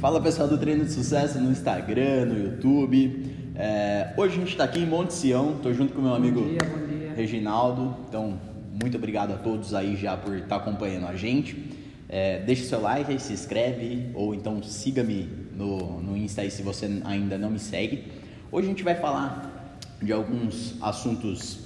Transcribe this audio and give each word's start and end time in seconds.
Fala 0.00 0.18
pessoal 0.18 0.48
do 0.48 0.56
Treino 0.56 0.82
de 0.82 0.92
Sucesso 0.92 1.38
no 1.38 1.50
Instagram, 1.50 2.24
no 2.24 2.38
YouTube. 2.38 3.34
É, 3.54 4.14
hoje 4.16 4.36
a 4.36 4.38
gente 4.38 4.52
está 4.52 4.64
aqui 4.64 4.78
em 4.78 4.86
Monte 4.86 5.12
Sião, 5.12 5.56
estou 5.56 5.74
junto 5.74 5.92
com 5.92 6.00
meu 6.00 6.14
amigo 6.14 6.40
Bom 6.40 6.48
dia, 6.48 6.58
bom 6.64 6.86
dia. 6.86 7.12
Reginaldo. 7.14 7.94
Então, 8.08 8.40
muito 8.82 8.96
obrigado 8.96 9.34
a 9.34 9.36
todos 9.36 9.74
aí 9.74 9.96
já 9.96 10.16
por 10.16 10.34
estar 10.34 10.56
acompanhando 10.56 11.06
a 11.06 11.14
gente. 11.14 11.70
É, 12.08 12.38
deixa 12.38 12.64
seu 12.64 12.80
like 12.80 13.12
aí, 13.12 13.20
se 13.20 13.34
inscreve 13.34 14.10
ou 14.14 14.34
então 14.34 14.62
siga-me 14.62 15.28
no, 15.54 16.00
no 16.00 16.16
Insta 16.16 16.40
aí 16.40 16.50
se 16.50 16.62
você 16.62 17.02
ainda 17.04 17.36
não 17.36 17.50
me 17.50 17.58
segue. 17.58 18.04
Hoje 18.50 18.68
a 18.68 18.70
gente 18.70 18.82
vai 18.82 18.94
falar 18.94 19.78
de 20.00 20.14
alguns 20.14 20.76
assuntos 20.80 21.58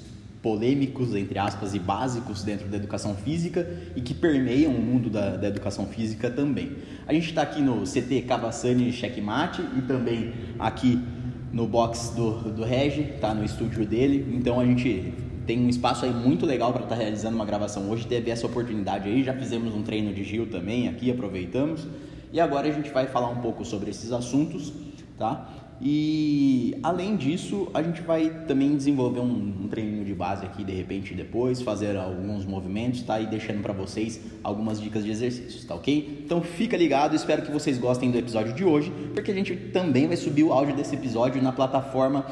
polêmicos, 0.45 1.15
entre 1.15 1.39
aspas, 1.39 1.75
e 1.75 1.79
básicos 1.79 2.43
dentro 2.43 2.69
da 2.69 2.77
educação 2.77 3.15
física 3.15 3.67
e 3.97 4.03
que 4.03 4.13
permeiam 4.13 4.73
o 4.73 4.79
mundo 4.79 5.09
da, 5.09 5.39
da 5.39 5.49
educação 5.49 5.87
física 5.87 6.31
também. 6.31 6.77
A 7.07 7.15
gente 7.15 7.31
está 7.31 7.41
aqui 7.41 7.63
no 7.63 7.85
CT 7.85 8.27
Cavassani 8.29 8.93
Checkmate 8.93 9.63
e 9.63 9.81
também 9.81 10.35
aqui 10.59 11.03
no 11.51 11.67
box 11.67 12.11
do, 12.15 12.51
do 12.51 12.63
Regi, 12.63 13.15
tá 13.23 13.33
no 13.33 13.43
estúdio 13.43 13.87
dele. 13.87 14.35
Então 14.37 14.61
a 14.61 14.67
gente 14.67 15.15
tem 15.47 15.59
um 15.65 15.69
espaço 15.71 16.05
aí 16.05 16.13
muito 16.13 16.45
legal 16.45 16.75
para 16.75 16.83
estar 16.83 16.95
tá 16.95 17.01
realizando 17.01 17.37
uma 17.37 17.47
gravação 17.47 17.89
hoje. 17.89 18.07
Teve 18.07 18.31
essa 18.31 18.47
oportunidade 18.47 19.09
aí, 19.09 19.25
já 19.25 19.33
fizemos 19.33 19.75
um 19.75 19.83
treino 19.83 20.13
de 20.13 20.25
Gil 20.25 20.51
também 20.51 20.89
aqui, 20.89 21.11
aproveitamos. 21.11 21.87
E 22.31 22.39
agora 22.39 22.69
a 22.69 22.73
gente 22.73 22.91
vai 22.91 23.07
falar 23.07 23.31
um 23.31 23.41
pouco 23.41 23.65
sobre 23.65 23.89
esses 23.89 24.13
assuntos, 24.13 24.75
tá? 25.19 25.49
E 25.81 26.77
além 26.83 27.17
disso, 27.17 27.69
a 27.75 27.83
gente 27.83 28.01
vai 28.01 28.31
também 28.47 28.77
desenvolver 28.77 29.21
um, 29.21 29.65
um 29.65 29.69
treininho 29.69 30.05
de 30.05 30.15
base 30.15 30.45
aqui 30.45 30.63
de 30.63 30.73
repente 30.73 31.15
depois, 31.15 31.61
fazer 31.61 31.97
alguns 31.97 32.45
movimentos, 32.45 33.03
tá? 33.03 33.21
E 33.21 33.27
deixando 33.27 33.61
para 33.61 33.73
vocês 33.73 34.21
algumas 34.43 34.81
dicas 34.81 35.05
de 35.05 35.11
exercícios, 35.11 35.65
tá 35.65 35.75
ok? 35.75 36.23
Então 36.25 36.41
fica 36.43 36.77
ligado, 36.77 37.15
espero 37.17 37.43
que 37.43 37.51
vocês 37.51 37.79
gostem 37.79 38.11
do 38.11 38.19
episódio 38.19 38.53
de 38.53 38.65
hoje, 38.65 38.93
porque 39.13 39.31
a 39.31 39.35
gente 39.35 39.55
também 39.55 40.07
vai 40.07 40.17
subir 40.17 40.45
o 40.45 40.53
áudio 40.53 40.77
desse 40.77 40.95
episódio 40.95 41.43
na 41.43 41.53
plataforma 41.53 42.25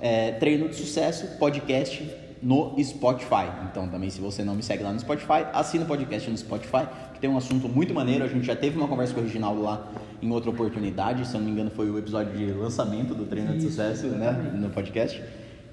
é, 0.00 0.32
Treino 0.32 0.68
de 0.68 0.76
Sucesso 0.76 1.38
Podcast 1.38 2.19
no 2.42 2.74
Spotify. 2.82 3.50
Então, 3.70 3.88
também, 3.88 4.08
se 4.08 4.20
você 4.20 4.42
não 4.42 4.54
me 4.54 4.62
segue 4.62 4.82
lá 4.82 4.92
no 4.92 4.98
Spotify, 4.98 5.46
assina 5.52 5.84
o 5.84 5.86
podcast 5.86 6.30
no 6.30 6.36
Spotify, 6.36 6.86
que 7.12 7.20
tem 7.20 7.28
um 7.28 7.36
assunto 7.36 7.68
muito 7.68 7.92
maneiro. 7.92 8.24
A 8.24 8.28
gente 8.28 8.46
já 8.46 8.56
teve 8.56 8.76
uma 8.76 8.88
conversa 8.88 9.12
com 9.12 9.20
o 9.20 9.24
Reginaldo 9.24 9.62
lá 9.62 9.88
em 10.22 10.30
outra 10.30 10.50
oportunidade, 10.50 11.26
se 11.26 11.34
eu 11.34 11.40
não 11.40 11.46
me 11.46 11.52
engano, 11.52 11.70
foi 11.70 11.90
o 11.90 11.98
episódio 11.98 12.36
de 12.36 12.52
lançamento 12.52 13.14
do 13.14 13.24
Treino 13.26 13.56
de 13.56 13.62
Sucesso, 13.62 14.06
né, 14.08 14.52
no 14.54 14.70
podcast. 14.70 15.22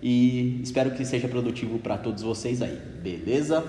E 0.01 0.61
espero 0.61 0.91
que 0.91 1.03
seja 1.03 1.27
produtivo 1.27 1.79
para 1.79 1.97
todos 1.97 2.23
vocês 2.23 2.61
aí, 2.61 2.79
beleza? 3.01 3.63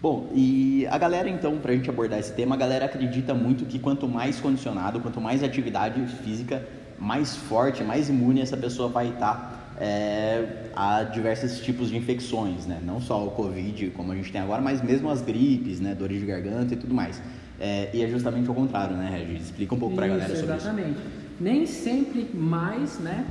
Bom, 0.00 0.28
e 0.34 0.86
a 0.90 0.98
galera 0.98 1.28
então, 1.28 1.58
pra 1.58 1.72
gente 1.72 1.88
abordar 1.88 2.18
esse 2.18 2.32
tema, 2.32 2.54
a 2.54 2.58
galera 2.58 2.84
acredita 2.84 3.32
muito 3.34 3.64
que 3.64 3.78
quanto 3.78 4.08
mais 4.08 4.40
condicionado, 4.40 5.00
quanto 5.00 5.20
mais 5.20 5.42
atividade 5.42 6.04
física, 6.24 6.66
mais 6.98 7.36
forte, 7.36 7.82
mais 7.84 8.08
imune 8.08 8.40
essa 8.40 8.56
pessoa 8.56 8.88
vai 8.88 9.08
estar 9.08 9.34
tá 9.34 9.51
é, 9.82 10.68
a 10.76 11.02
diversos 11.02 11.58
tipos 11.58 11.88
de 11.88 11.96
infecções, 11.96 12.66
né? 12.66 12.80
Não 12.84 13.00
só 13.00 13.26
o 13.26 13.32
Covid, 13.32 13.90
como 13.90 14.12
a 14.12 14.14
gente 14.14 14.30
tem 14.30 14.40
agora, 14.40 14.62
mas 14.62 14.80
mesmo 14.80 15.10
as 15.10 15.20
gripes, 15.20 15.80
né? 15.80 15.92
Dores 15.92 16.20
de 16.20 16.26
garganta 16.26 16.74
e 16.74 16.76
tudo 16.76 16.94
mais. 16.94 17.20
É, 17.58 17.90
e 17.92 18.00
é 18.00 18.08
justamente 18.08 18.48
o 18.48 18.54
contrário, 18.54 18.96
né, 18.96 19.10
Regis? 19.10 19.46
Explica 19.46 19.74
um 19.74 19.78
pouco 19.78 19.96
para 19.96 20.06
a 20.06 20.08
galera 20.08 20.36
sobre 20.36 20.54
exatamente. 20.54 20.90
isso. 20.90 21.00
Exatamente. 21.00 21.40
Nem 21.40 21.66
sempre 21.66 22.30
mais, 22.32 23.00
né? 23.00 23.26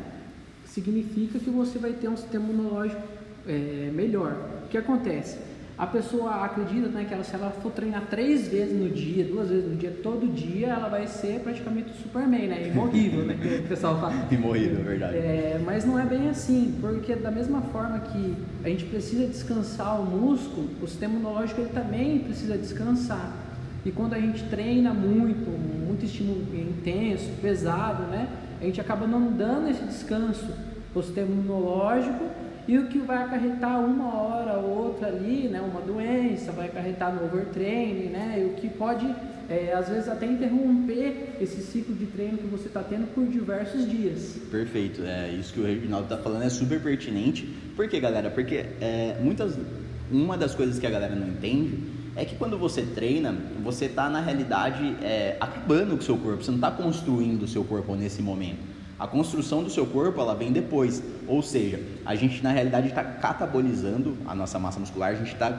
Significa 0.66 1.39
que 1.39 1.49
você 1.49 1.80
vai 1.80 1.93
ter 1.93 2.09
um 2.09 2.17
sistema 2.17 2.49
imunológico 2.49 3.02
é, 3.47 3.89
melhor. 3.93 4.36
O 4.65 4.67
que 4.67 4.77
acontece? 4.77 5.38
A 5.77 5.88
pessoa 5.88 6.45
acredita 6.45 6.89
né, 6.89 7.05
que 7.05 7.14
ela, 7.14 7.23
se 7.23 7.33
ela 7.33 7.50
for 7.50 7.72
treinar 7.72 8.03
três 8.09 8.47
vezes 8.47 8.80
no 8.80 8.89
dia, 8.89 9.23
duas 9.23 9.50
vezes 9.50 9.67
no 9.67 9.75
dia, 9.75 9.91
todo 10.03 10.27
dia, 10.27 10.67
ela 10.67 10.89
vai 10.89 11.08
ser 11.08 11.39
praticamente 11.39 11.89
o 11.89 11.95
Superman, 11.95 12.47
né? 12.47 12.67
Imorrível, 12.67 13.25
né? 13.25 13.38
Que 13.41 13.66
o 13.66 13.67
pessoal 13.67 13.99
fala. 13.99 14.14
Imorrível, 14.30 14.80
é 14.80 14.83
verdade. 14.83 15.17
É, 15.17 15.61
mas 15.66 15.83
não 15.83 15.97
é 15.97 16.05
bem 16.05 16.30
assim, 16.30 16.77
porque 16.80 17.16
da 17.16 17.31
mesma 17.31 17.61
forma 17.61 17.99
que 17.99 18.36
a 18.64 18.69
gente 18.69 18.86
precisa 18.86 19.25
descansar 19.25 19.99
o 19.99 20.05
músculo, 20.05 20.70
o 20.82 20.87
sistema 20.87 21.15
imunológico 21.15 21.61
ele 21.61 21.71
também 21.71 22.20
precisa 22.20 22.58
descansar. 22.58 23.33
E 23.83 23.92
quando 23.92 24.14
a 24.14 24.20
gente 24.20 24.43
treina 24.43 24.93
muito, 24.93 25.49
muito 25.49 26.05
estímulo 26.05 26.45
intenso, 26.53 27.27
pesado, 27.42 28.03
né? 28.03 28.27
A 28.61 28.65
gente 28.65 28.80
acaba 28.80 29.08
não 29.08 29.32
dando 29.32 29.70
esse 29.70 29.83
descanso 29.83 30.48
para 30.93 30.99
o 30.99 31.03
sistema 31.03 31.30
imunológico 31.32 32.26
e 32.67 32.77
o 32.77 32.88
que 32.88 32.99
vai 32.99 33.23
acarretar 33.23 33.80
uma 33.80 34.16
hora 34.16 34.58
ou 34.60 34.86
outra 34.86 35.08
ali, 35.08 35.48
né, 35.48 35.61
uma 35.61 35.82
doença, 35.82 36.52
vai 36.52 36.67
acarretar 36.67 37.14
no 37.14 37.26
overtraining, 37.26 38.10
né, 38.10 38.42
e 38.42 38.45
o 38.45 38.54
que 38.54 38.70
pode, 38.70 39.05
é, 39.49 39.73
às 39.73 39.89
vezes, 39.89 40.08
até 40.08 40.26
interromper 40.26 41.38
esse 41.42 41.61
ciclo 41.61 41.95
de 41.95 42.05
treino 42.05 42.38
que 42.38 42.48
você 42.48 42.67
está 42.67 42.83
tendo 42.83 43.14
por 43.14 43.26
diversos 43.26 43.89
dias. 43.89 44.38
Perfeito, 44.50 45.02
é 45.04 45.30
isso 45.32 45.54
que 45.54 45.60
o 45.60 45.66
Reginaldo 45.66 46.05
está 46.05 46.17
falando 46.17 46.44
é 46.44 46.50
super 46.50 46.82
pertinente. 46.82 47.48
Por 47.76 47.88
quê, 47.88 48.00
galera? 48.00 48.30
Porque 48.30 48.66
é, 48.80 49.17
muitas, 49.21 49.58
uma 50.11 50.38
das 50.38 50.54
coisas 50.54 50.77
que 50.77 50.86
a 50.86 50.92
galera 50.92 51.16
não 51.16 51.27
entende 51.27 51.80
é 52.16 52.26
que 52.26 52.36
quando 52.36 52.58
você 52.58 52.82
treina, 52.83 53.36
você 53.64 53.86
está 53.86 54.10
na 54.10 54.21
realidade 54.21 54.95
é, 55.02 55.38
acabando 55.39 55.92
com 55.92 56.02
o 56.02 56.04
seu 56.04 56.17
corpo, 56.17 56.44
você 56.44 56.52
não 56.52 56.58
está 56.58 56.70
construindo 56.70 57.44
o 57.44 57.48
seu 57.48 57.64
corpo 57.64 57.95
nesse 57.95 58.21
momento. 58.21 58.60
A 59.02 59.08
construção 59.08 59.64
do 59.64 59.70
seu 59.72 59.84
corpo 59.84 60.22
ela 60.22 60.36
vem 60.36 60.52
depois, 60.52 61.02
ou 61.28 61.42
seja, 61.42 61.80
a 62.06 62.14
gente 62.14 62.44
na 62.44 62.52
realidade 62.52 62.89
está 62.89 63.04
catabolizando 63.04 64.16
a 64.28 64.36
nossa 64.36 64.60
massa 64.60 64.80
muscular, 64.80 65.10
a 65.10 65.16
gente 65.16 65.34
está, 65.34 65.50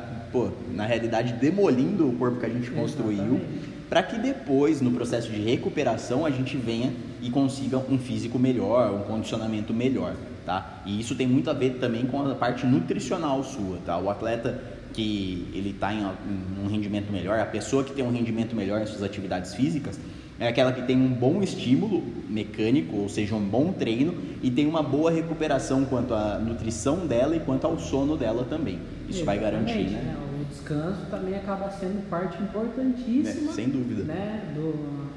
na 0.72 0.86
realidade 0.86 1.32
demolindo 1.32 2.08
o 2.08 2.12
corpo 2.12 2.38
que 2.38 2.46
a 2.46 2.48
gente 2.48 2.70
construiu, 2.70 3.40
para 3.88 4.00
que 4.00 4.16
depois, 4.16 4.80
no 4.80 4.92
processo 4.92 5.28
de 5.28 5.42
recuperação, 5.42 6.24
a 6.24 6.30
gente 6.30 6.56
venha 6.56 6.92
e 7.20 7.30
consiga 7.30 7.78
um 7.78 7.98
físico 7.98 8.38
melhor, 8.38 8.94
um 8.94 9.02
condicionamento 9.12 9.74
melhor, 9.74 10.14
tá? 10.46 10.80
E 10.86 11.00
isso 11.00 11.16
tem 11.16 11.26
muito 11.26 11.50
a 11.50 11.52
ver 11.52 11.80
também 11.80 12.06
com 12.06 12.24
a 12.24 12.36
parte 12.36 12.64
nutricional 12.64 13.42
sua, 13.42 13.78
tá? 13.84 13.98
O 13.98 14.08
atleta 14.08 14.62
que 14.92 15.48
ele 15.52 15.70
está 15.70 15.92
em, 15.92 16.02
em 16.02 16.64
um 16.64 16.68
rendimento 16.68 17.10
melhor, 17.10 17.40
a 17.40 17.46
pessoa 17.46 17.82
que 17.82 17.92
tem 17.92 18.04
um 18.04 18.12
rendimento 18.12 18.54
melhor 18.54 18.80
em 18.80 18.86
suas 18.86 19.02
atividades 19.02 19.52
físicas, 19.52 19.98
é 20.38 20.48
aquela 20.48 20.72
que 20.72 20.82
tem 20.82 20.96
um 20.96 21.08
bom 21.08 21.42
estímulo 21.42 22.02
mecânico, 22.28 22.96
ou 22.96 23.08
seja, 23.08 23.34
um 23.34 23.40
bom 23.40 23.72
treino 23.72 24.14
e 24.42 24.50
tem 24.50 24.66
uma 24.66 24.82
boa 24.82 25.10
recuperação 25.10 25.84
quanto 25.84 26.14
à 26.14 26.38
nutrição 26.38 27.06
dela 27.06 27.36
e 27.36 27.40
quanto 27.40 27.66
ao 27.66 27.78
sono 27.78 28.16
dela 28.16 28.44
também. 28.48 28.80
Isso 29.08 29.20
Exatamente, 29.20 29.24
vai 29.24 29.38
garantir, 29.38 29.90
né? 29.90 30.02
né? 30.02 30.16
O 30.40 30.44
descanso 30.44 31.06
também 31.10 31.36
acaba 31.36 31.70
sendo 31.70 32.08
parte 32.08 32.42
importantíssima, 32.42 33.50
é, 33.50 33.54
sem 33.54 33.68
dúvida, 33.68 34.04
né? 34.04 34.52
Do, 34.54 35.10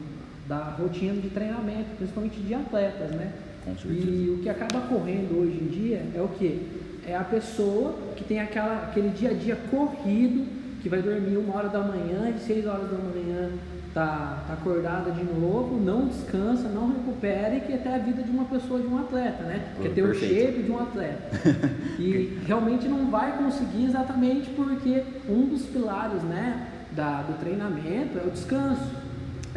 da 0.47 0.57
rotina 0.57 1.19
de 1.19 1.29
treinamento, 1.29 1.95
principalmente 1.97 2.39
de 2.39 2.53
atletas, 2.53 3.11
né? 3.11 3.33
Com 3.63 3.75
certeza. 3.75 4.07
E 4.07 4.29
o 4.29 4.43
que 4.43 4.49
acaba 4.49 4.81
correndo 4.81 5.39
hoje 5.39 5.57
em 5.59 5.67
dia 5.67 6.05
é 6.13 6.21
o 6.21 6.27
que? 6.27 6.61
É 7.07 7.15
a 7.15 7.23
pessoa 7.23 7.95
que 8.15 8.23
tem 8.23 8.39
aquela, 8.39 8.83
aquele 8.83 9.09
dia 9.09 9.31
a 9.31 9.33
dia 9.33 9.57
corrido, 9.71 10.45
que 10.83 10.89
vai 10.89 11.01
dormir 11.01 11.37
uma 11.37 11.55
hora 11.55 11.69
da 11.69 11.81
manhã, 11.81 12.31
de 12.31 12.41
seis 12.41 12.67
horas 12.67 12.91
da 12.91 12.97
manhã 12.97 13.49
tá, 13.95 14.44
tá 14.45 14.53
acordada 14.53 15.09
de 15.09 15.23
novo, 15.23 15.79
não 15.79 16.07
descansa, 16.07 16.67
não 16.67 16.89
recupera 16.89 17.56
e 17.56 17.61
quer 17.61 17.81
ter 17.81 17.89
a 17.89 17.97
vida 17.97 18.22
de 18.22 18.29
uma 18.29 18.44
pessoa, 18.44 18.81
de 18.81 18.88
um 18.88 19.00
atleta, 19.00 19.44
né? 19.44 19.69
Quer 19.81 19.94
ter 19.94 20.03
Perfeito. 20.03 20.33
o 20.33 20.38
shape 20.38 20.63
de 20.63 20.72
um 20.72 20.79
atleta. 20.79 21.29
e 21.97 22.38
realmente 22.45 22.89
não 22.89 23.09
vai 23.09 23.38
conseguir 23.38 23.85
exatamente 23.85 24.50
porque 24.50 25.01
um 25.29 25.47
dos 25.47 25.61
pilares, 25.67 26.22
né, 26.23 26.67
da, 26.91 27.22
do 27.22 27.39
treinamento 27.39 28.19
é 28.19 28.28
o 28.28 28.31
descanso. 28.31 29.04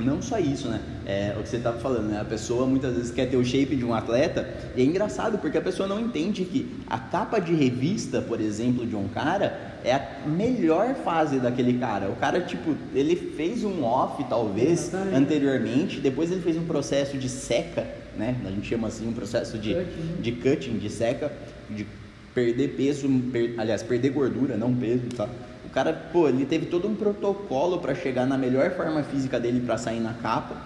Não 0.03 0.23
só 0.23 0.39
isso, 0.39 0.69
né? 0.69 0.81
É 1.05 1.35
o 1.37 1.43
que 1.43 1.49
você 1.49 1.57
estava 1.57 1.79
falando, 1.81 2.09
né? 2.09 2.21
A 2.21 2.25
pessoa 2.25 2.67
muitas 2.67 2.95
vezes 2.95 3.11
quer 3.11 3.27
ter 3.27 3.37
o 3.37 3.45
shape 3.45 3.75
de 3.75 3.85
um 3.85 3.93
atleta 3.93 4.49
e 4.77 4.83
é 4.83 4.85
engraçado 4.85 5.39
porque 5.39 5.59
a 5.59 5.61
pessoa 5.61 5.89
não 5.89 5.99
entende 6.01 6.45
que 6.45 6.69
a 6.87 6.99
capa 6.99 7.41
de 7.41 7.53
revista, 7.53 8.23
por 8.23 8.41
exemplo, 8.41 8.87
de 8.87 8.95
um 8.95 9.09
cara 9.09 9.77
é 9.85 9.93
a 9.93 10.29
melhor 10.29 10.95
fase 10.95 11.41
daquele 11.41 11.79
cara. 11.79 12.09
O 12.09 12.17
cara, 12.17 12.41
tipo, 12.41 12.77
ele 12.95 13.17
fez 13.17 13.65
um 13.65 13.83
off, 13.83 14.23
talvez, 14.29 14.93
anteriormente, 15.15 15.99
depois 15.99 16.31
ele 16.31 16.43
fez 16.43 16.57
um 16.57 16.65
processo 16.65 17.19
de 17.19 17.29
seca, 17.29 17.85
né? 18.17 18.37
A 18.45 18.51
gente 18.51 18.69
chama 18.69 18.89
assim, 18.89 19.09
um 19.09 19.13
processo 19.13 19.59
de 19.59 19.75
cutting, 19.75 20.21
de, 20.21 20.33
cutting, 20.33 20.79
de 20.79 20.91
seca, 20.91 21.33
de 21.69 21.85
perder 22.33 22.69
peso, 22.77 23.09
per, 23.33 23.55
aliás, 23.59 23.83
perder 23.83 24.11
gordura, 24.11 24.57
não 24.57 24.73
peso, 24.73 25.03
tá? 25.17 25.29
O 25.69 25.71
cara, 25.71 25.93
pô, 25.93 26.29
ele 26.29 26.47
teve 26.47 26.67
todo 26.67 26.89
um 26.89 26.95
protocolo 26.95 27.79
para 27.79 27.95
chegar 27.95 28.27
na 28.27 28.39
melhor 28.39 28.71
forma 28.71 29.03
física 29.03 29.39
dele 29.39 29.61
para 29.61 29.77
sair 29.77 30.01
na 30.01 30.15
capa. 30.15 30.57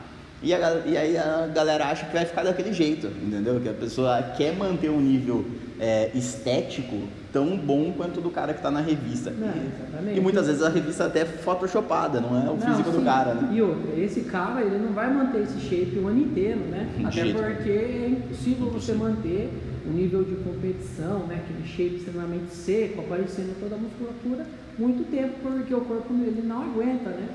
E, 0.42 0.52
a, 0.52 0.82
e, 0.84 0.96
aí 0.96 1.16
a 1.16 1.48
galera 1.52 1.86
acha 1.86 2.06
que 2.06 2.12
vai 2.12 2.24
ficar 2.24 2.42
daquele 2.42 2.72
jeito, 2.72 3.06
entendeu? 3.06 3.60
Que 3.60 3.68
a 3.68 3.72
pessoa 3.72 4.20
quer 4.36 4.56
manter 4.56 4.90
um 4.90 5.00
nível 5.00 5.44
é, 5.78 6.10
estético 6.14 6.96
tão 7.32 7.56
bom 7.56 7.92
quanto 7.96 8.20
do 8.20 8.28
cara 8.28 8.52
que 8.52 8.58
está 8.58 8.70
na 8.70 8.80
revista. 8.80 9.30
Não, 9.30 10.12
e 10.12 10.20
muitas 10.20 10.46
vezes 10.46 10.62
a 10.62 10.68
revista 10.68 11.06
até 11.06 11.20
é 11.20 11.24
photoshopada, 11.24 12.20
não 12.20 12.36
é 12.36 12.50
o 12.50 12.56
físico 12.58 12.90
do 12.90 13.02
cara, 13.02 13.34
né? 13.34 13.50
E 13.52 13.62
outra, 13.62 14.00
esse 14.00 14.22
cara 14.22 14.60
ele 14.60 14.78
não 14.78 14.92
vai 14.92 15.12
manter 15.12 15.42
esse 15.42 15.60
shape 15.60 15.98
o 15.98 16.08
ano 16.08 16.20
inteiro, 16.20 16.60
né? 16.60 16.88
Até 17.04 17.32
porque 17.32 17.70
é 17.70 18.08
impossível 18.10 18.70
você 18.70 18.92
manter 18.92 19.50
o 19.86 19.90
nível 19.90 20.22
de 20.24 20.36
competição, 20.36 21.26
né? 21.26 21.42
Aquele 21.44 21.66
shape 21.66 21.96
extremamente 21.96 22.54
seco, 22.54 23.00
aparecendo 23.00 23.58
toda 23.60 23.74
a 23.74 23.78
musculatura 23.78 24.46
muito 24.78 25.10
tempo, 25.10 25.34
porque 25.42 25.74
o 25.74 25.80
corpo 25.80 26.12
ele 26.14 26.42
não 26.42 26.62
aguenta, 26.62 27.10
né? 27.10 27.28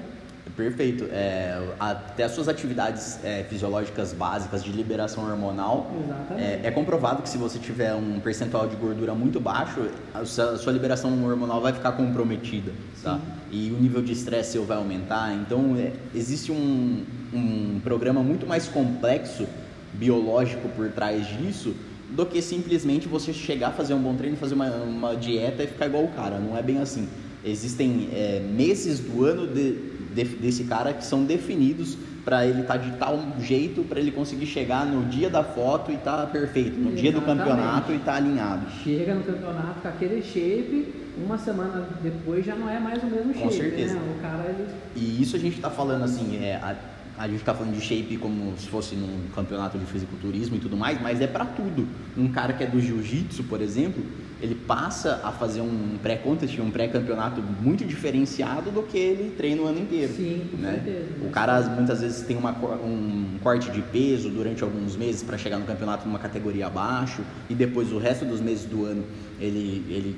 Perfeito. 0.56 1.08
É, 1.12 1.76
até 1.80 2.24
as 2.24 2.32
suas 2.32 2.48
atividades 2.48 3.24
é, 3.24 3.44
fisiológicas 3.44 4.12
básicas 4.12 4.64
de 4.64 4.72
liberação 4.72 5.30
hormonal, 5.30 5.92
é, 6.36 6.62
é, 6.64 6.72
comprovado 6.72 7.22
que 7.22 7.30
se 7.30 7.38
você 7.38 7.60
tiver 7.60 7.94
um 7.94 8.20
percentual 8.20 8.68
de 8.68 8.76
gordura 8.76 9.14
muito 9.14 9.40
baixo, 9.40 9.88
a 10.14 10.26
sua, 10.26 10.52
a 10.52 10.58
sua 10.58 10.74
liberação 10.74 11.12
hormonal 11.24 11.62
vai 11.62 11.74
ficar 11.74 11.92
comprometida, 11.92 12.72
tá? 13.04 13.20
E 13.52 13.72
o 13.72 13.80
nível 13.80 14.02
de 14.02 14.14
estresse 14.14 14.54
seu 14.54 14.66
vai 14.66 14.78
aumentar. 14.78 15.32
Então, 15.36 15.76
é, 15.78 15.92
existe 16.16 16.52
um, 16.52 17.06
um 17.32 17.80
programa 17.84 18.24
muito 18.24 18.48
mais 18.48 18.68
complexo 18.68 19.48
biológico 19.94 20.68
por 20.70 20.90
trás 20.90 21.28
disso 21.28 21.76
do 22.10 22.26
que 22.26 22.42
simplesmente 22.42 23.08
você 23.08 23.34
chegar 23.34 23.70
a 23.70 23.72
fazer 23.72 23.94
um 23.94 24.02
bom 24.02 24.16
treino, 24.16 24.38
fazer 24.38 24.56
uma, 24.56 24.70
uma 24.70 25.16
dieta 25.16 25.64
e 25.64 25.68
ficar 25.68 25.88
igual 25.88 26.04
o 26.04 26.10
cara. 26.10 26.40
Não 26.40 26.58
é 26.58 26.62
bem 26.62 26.80
assim. 26.80 27.08
Existem 27.44 28.10
é, 28.14 28.40
meses 28.40 29.00
do 29.00 29.24
ano 29.24 29.48
de 29.48 29.98
de, 30.18 30.24
desse 30.38 30.64
cara 30.64 30.94
que 30.94 31.06
são 31.06 31.24
definidos 31.24 31.98
para 32.26 32.46
ele 32.46 32.62
estar 32.62 32.78
tá 32.78 32.84
de 32.84 32.92
tal 32.98 33.20
jeito 33.40 33.84
para 33.84 34.00
ele 34.00 34.12
conseguir 34.12 34.48
chegar 34.48 34.86
no 34.86 35.06
dia 35.06 35.30
da 35.30 35.44
foto 35.44 35.92
e 35.92 35.96
estar 35.96 36.18
tá 36.18 36.28
perfeito, 36.28 36.72
no 36.72 36.90
Exatamente. 36.90 37.02
dia 37.02 37.12
do 37.12 37.22
campeonato 37.22 37.92
e 37.92 37.96
estar 37.96 38.12
tá 38.12 38.18
alinhado. 38.18 38.70
Chega 38.84 39.16
no 39.16 39.24
campeonato 39.24 39.82
com 39.82 39.88
aquele 39.88 40.22
shape, 40.22 40.94
uma 41.18 41.38
semana 41.38 41.88
depois 42.02 42.46
já 42.46 42.56
não 42.56 42.70
é 42.70 42.80
mais 42.80 43.02
o 43.02 43.06
mesmo 43.06 43.34
shape. 43.34 43.46
Com 43.46 43.52
certeza. 43.52 43.94
Né? 43.94 44.16
O 44.18 44.22
cara, 44.22 44.46
ele... 44.50 44.68
E 44.96 45.22
isso 45.22 45.36
a 45.36 45.40
gente 45.40 45.56
está 45.56 45.70
falando 45.70 46.04
assim, 46.04 46.44
é, 46.44 46.56
a, 46.56 46.76
a 47.18 47.28
gente 47.28 47.40
está 47.40 47.54
falando 47.54 47.74
de 47.74 47.82
shape 47.82 48.18
como 48.18 48.56
se 48.58 48.68
fosse 48.68 48.96
num 48.96 49.28
campeonato 49.34 49.78
de 49.78 49.86
fisiculturismo 49.86 50.56
e 50.56 50.60
tudo 50.60 50.78
mais, 50.78 51.02
mas 51.02 51.20
é 51.20 51.28
para 51.28 51.46
tudo. 51.46 51.88
Um 52.16 52.30
cara 52.30 52.54
que 52.54 52.64
é 52.64 52.68
do 52.68 52.80
jiu-jitsu, 52.80 53.44
por 53.46 53.60
exemplo, 53.60 54.04
ele 54.40 54.54
passa 54.54 55.22
a 55.24 55.32
fazer 55.32 55.62
um 55.62 55.98
pré-contest, 56.02 56.60
um 56.60 56.70
pré-campeonato 56.70 57.42
muito 57.42 57.84
diferenciado 57.84 58.70
do 58.70 58.84
que 58.84 58.98
ele 58.98 59.32
treina 59.36 59.64
o 59.64 59.66
ano 59.66 59.80
inteiro. 59.80 60.14
Sim, 60.14 60.48
com 60.52 60.58
né? 60.58 60.74
certeza. 60.74 61.28
O 61.28 61.30
cara 61.32 61.60
muitas 61.70 62.02
vezes 62.02 62.22
tem 62.22 62.38
uma, 62.38 62.52
um 62.52 63.40
corte 63.42 63.72
de 63.72 63.82
peso 63.82 64.30
durante 64.30 64.64
alguns 64.64 64.96
meses 64.96 65.24
para 65.24 65.38
chegar 65.38 65.58
no 65.58 65.66
campeonato 65.66 66.08
numa 66.08 66.20
categoria 66.20 66.68
abaixo 66.68 67.24
e 67.50 67.56
depois 67.56 67.92
o 67.92 67.98
resto 67.98 68.26
dos 68.26 68.40
meses 68.40 68.66
do 68.66 68.86
ano 68.86 69.04
ele, 69.40 69.84
ele 69.90 70.16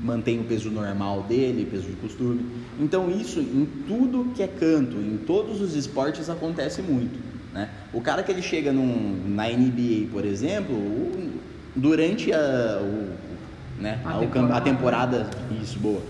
mantém 0.00 0.40
o 0.40 0.44
peso 0.44 0.70
normal 0.70 1.22
dele, 1.24 1.66
peso 1.70 1.86
de 1.86 1.96
costume. 1.96 2.44
Então 2.78 3.10
isso 3.10 3.40
em 3.40 3.66
tudo 3.86 4.32
que 4.34 4.42
é 4.42 4.46
canto, 4.46 4.96
em 4.96 5.18
todos 5.18 5.60
os 5.60 5.74
esportes 5.74 6.30
acontece 6.30 6.80
muito. 6.80 7.18
Né? 7.52 7.68
O 7.92 8.00
cara 8.00 8.22
que 8.22 8.30
ele 8.30 8.42
chega 8.42 8.72
num, 8.72 9.22
na 9.28 9.48
NBA, 9.48 10.08
por 10.12 10.24
exemplo, 10.24 10.74
o, 10.74 11.32
durante 11.74 12.32
a, 12.32 12.80
o, 12.82 13.80
né? 13.80 14.00
A, 14.04 14.16
a, 14.16 14.18
temporada. 14.20 14.56
a 14.56 14.60
temporada, 14.60 15.30
isso, 15.62 15.78
boa. 15.78 16.02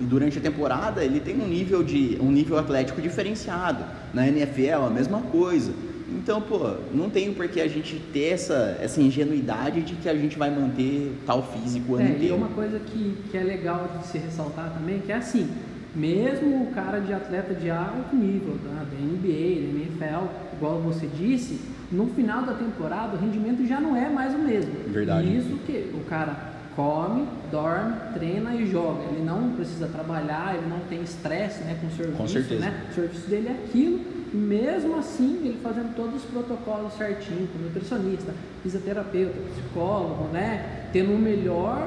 E 0.00 0.04
durante 0.04 0.38
a 0.38 0.40
temporada 0.40 1.04
ele 1.04 1.20
tem 1.20 1.40
um 1.40 1.46
nível 1.46 1.82
de 1.82 2.18
um 2.20 2.30
nível 2.30 2.58
atlético 2.58 3.00
diferenciado. 3.00 3.84
Na 4.12 4.26
NFL 4.26 4.84
a 4.86 4.90
mesma 4.90 5.20
coisa. 5.20 5.72
Então, 6.08 6.40
pô, 6.40 6.76
não 6.92 7.10
tem 7.10 7.32
por 7.32 7.48
que 7.48 7.60
a 7.60 7.68
gente 7.68 8.00
ter 8.12 8.32
essa, 8.32 8.76
essa 8.80 9.00
ingenuidade 9.00 9.82
de 9.82 9.94
que 9.94 10.08
a 10.08 10.14
gente 10.14 10.38
vai 10.38 10.50
manter 10.50 11.12
tal 11.26 11.42
físico 11.42 11.92
o 11.92 11.96
ano 11.96 12.04
é, 12.04 12.10
inteiro. 12.10 12.34
E 12.34 12.36
uma 12.36 12.48
coisa 12.48 12.78
que, 12.78 13.16
que 13.30 13.36
é 13.36 13.42
legal 13.42 13.98
de 13.98 14.06
se 14.06 14.18
ressaltar 14.18 14.72
também, 14.72 15.00
que 15.00 15.12
é 15.12 15.16
assim, 15.16 15.48
mesmo 15.94 16.62
o 16.62 16.66
cara 16.74 17.00
de 17.00 17.12
atleta 17.12 17.54
de 17.54 17.70
alto 17.70 18.14
nível, 18.14 18.56
tá? 18.64 18.84
da 18.84 18.96
NBA, 18.96 19.20
da 19.20 20.08
NFL, 20.08 20.26
igual 20.54 20.80
você 20.80 21.06
disse, 21.06 21.60
no 21.90 22.06
final 22.06 22.42
da 22.42 22.54
temporada 22.54 23.16
o 23.16 23.20
rendimento 23.20 23.66
já 23.66 23.80
não 23.80 23.96
é 23.96 24.08
mais 24.08 24.34
o 24.34 24.38
mesmo. 24.38 24.72
Verdade. 24.88 25.36
Isso 25.36 25.58
que 25.66 25.90
o 25.94 26.04
cara 26.08 26.52
come, 26.74 27.26
dorme, 27.50 27.94
treina 28.14 28.54
e 28.54 28.66
joga. 28.70 29.04
Ele 29.10 29.22
não 29.22 29.50
precisa 29.50 29.86
trabalhar, 29.86 30.56
ele 30.56 30.68
não 30.68 30.80
tem 30.88 31.02
estresse 31.02 31.62
né, 31.64 31.76
com 31.80 31.86
o 31.86 31.90
serviço. 31.90 32.16
Com 32.16 32.28
certeza. 32.28 32.60
Né? 32.60 32.82
O 32.90 32.94
serviço 32.94 33.28
dele 33.28 33.48
é 33.48 33.52
aquilo. 33.52 34.21
E 34.32 34.36
mesmo 34.36 34.96
assim, 34.98 35.40
ele 35.44 35.58
fazendo 35.62 35.94
todos 35.94 36.16
os 36.16 36.30
protocolos 36.30 36.94
certinho, 36.94 37.46
com 37.48 37.58
nutricionista, 37.58 38.32
fisioterapeuta, 38.62 39.34
psicólogo, 39.52 40.32
né? 40.32 40.86
Tendo 40.92 41.12
o 41.12 41.18
melhor 41.18 41.86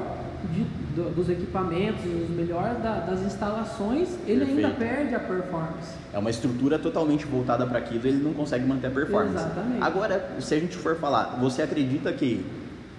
de, 0.52 0.64
do, 0.94 1.10
dos 1.14 1.28
equipamentos, 1.28 2.04
o 2.04 2.32
melhor 2.32 2.74
da, 2.76 3.00
das 3.00 3.22
instalações, 3.22 4.10
ele 4.26 4.44
Perfeito. 4.44 4.66
ainda 4.66 4.78
perde 4.78 5.14
a 5.14 5.18
performance. 5.18 5.94
É 6.12 6.18
uma 6.18 6.30
estrutura 6.30 6.78
totalmente 6.78 7.26
voltada 7.26 7.66
para 7.66 7.78
aquilo, 7.78 8.06
ele 8.06 8.22
não 8.22 8.32
consegue 8.32 8.64
manter 8.64 8.88
a 8.88 8.90
performance. 8.90 9.34
Exatamente. 9.34 9.82
Agora, 9.82 10.36
se 10.38 10.54
a 10.54 10.60
gente 10.60 10.76
for 10.76 10.96
falar, 10.96 11.38
você 11.40 11.62
acredita 11.62 12.12
que 12.12 12.44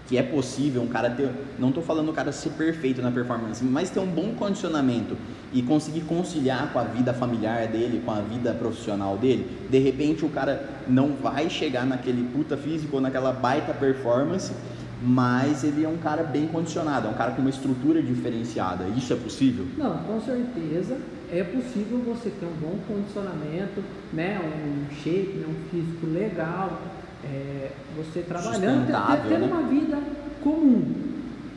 que 0.07 0.17
é 0.17 0.23
possível 0.23 0.81
um 0.81 0.87
cara 0.87 1.09
ter, 1.09 1.29
não 1.59 1.69
estou 1.69 1.83
falando 1.83 2.09
o 2.09 2.13
cara 2.13 2.31
ser 2.31 2.51
perfeito 2.51 3.01
na 3.01 3.11
performance, 3.11 3.63
mas 3.63 3.89
ter 3.89 3.99
um 3.99 4.07
bom 4.07 4.33
condicionamento 4.35 5.17
e 5.51 5.61
conseguir 5.61 6.01
conciliar 6.01 6.71
com 6.71 6.79
a 6.79 6.83
vida 6.83 7.13
familiar 7.13 7.67
dele, 7.67 8.01
com 8.03 8.11
a 8.11 8.21
vida 8.21 8.53
profissional 8.53 9.17
dele, 9.17 9.47
de 9.69 9.79
repente 9.79 10.23
o 10.23 10.29
cara 10.29 10.67
não 10.87 11.13
vai 11.13 11.49
chegar 11.49 11.85
naquele 11.85 12.23
puta 12.33 12.55
físico 12.55 12.95
ou 12.95 13.01
naquela 13.01 13.33
baita 13.33 13.73
performance, 13.73 14.53
mas 15.01 15.63
ele 15.63 15.83
é 15.83 15.89
um 15.89 15.97
cara 15.97 16.23
bem 16.23 16.47
condicionado, 16.47 17.07
é 17.07 17.09
um 17.09 17.13
cara 17.13 17.31
com 17.31 17.41
uma 17.41 17.49
estrutura 17.49 18.01
diferenciada. 18.01 18.85
Isso 18.95 19.13
é 19.13 19.15
possível? 19.15 19.65
Não, 19.77 19.97
com 19.99 20.19
certeza 20.21 20.97
é 21.31 21.43
possível 21.43 21.99
você 22.05 22.29
ter 22.29 22.45
um 22.45 22.55
bom 22.61 22.77
condicionamento, 22.87 23.83
né, 24.13 24.39
um 24.39 24.95
shape, 24.95 25.33
né, 25.33 25.45
um 25.47 25.69
físico 25.69 26.07
legal, 26.07 26.81
é, 27.23 27.71
você 27.95 28.21
trabalhando, 28.21 28.87
tendo 29.27 29.39
né? 29.39 29.47
uma 29.51 29.63
vida 29.63 29.97
comum. 30.43 31.07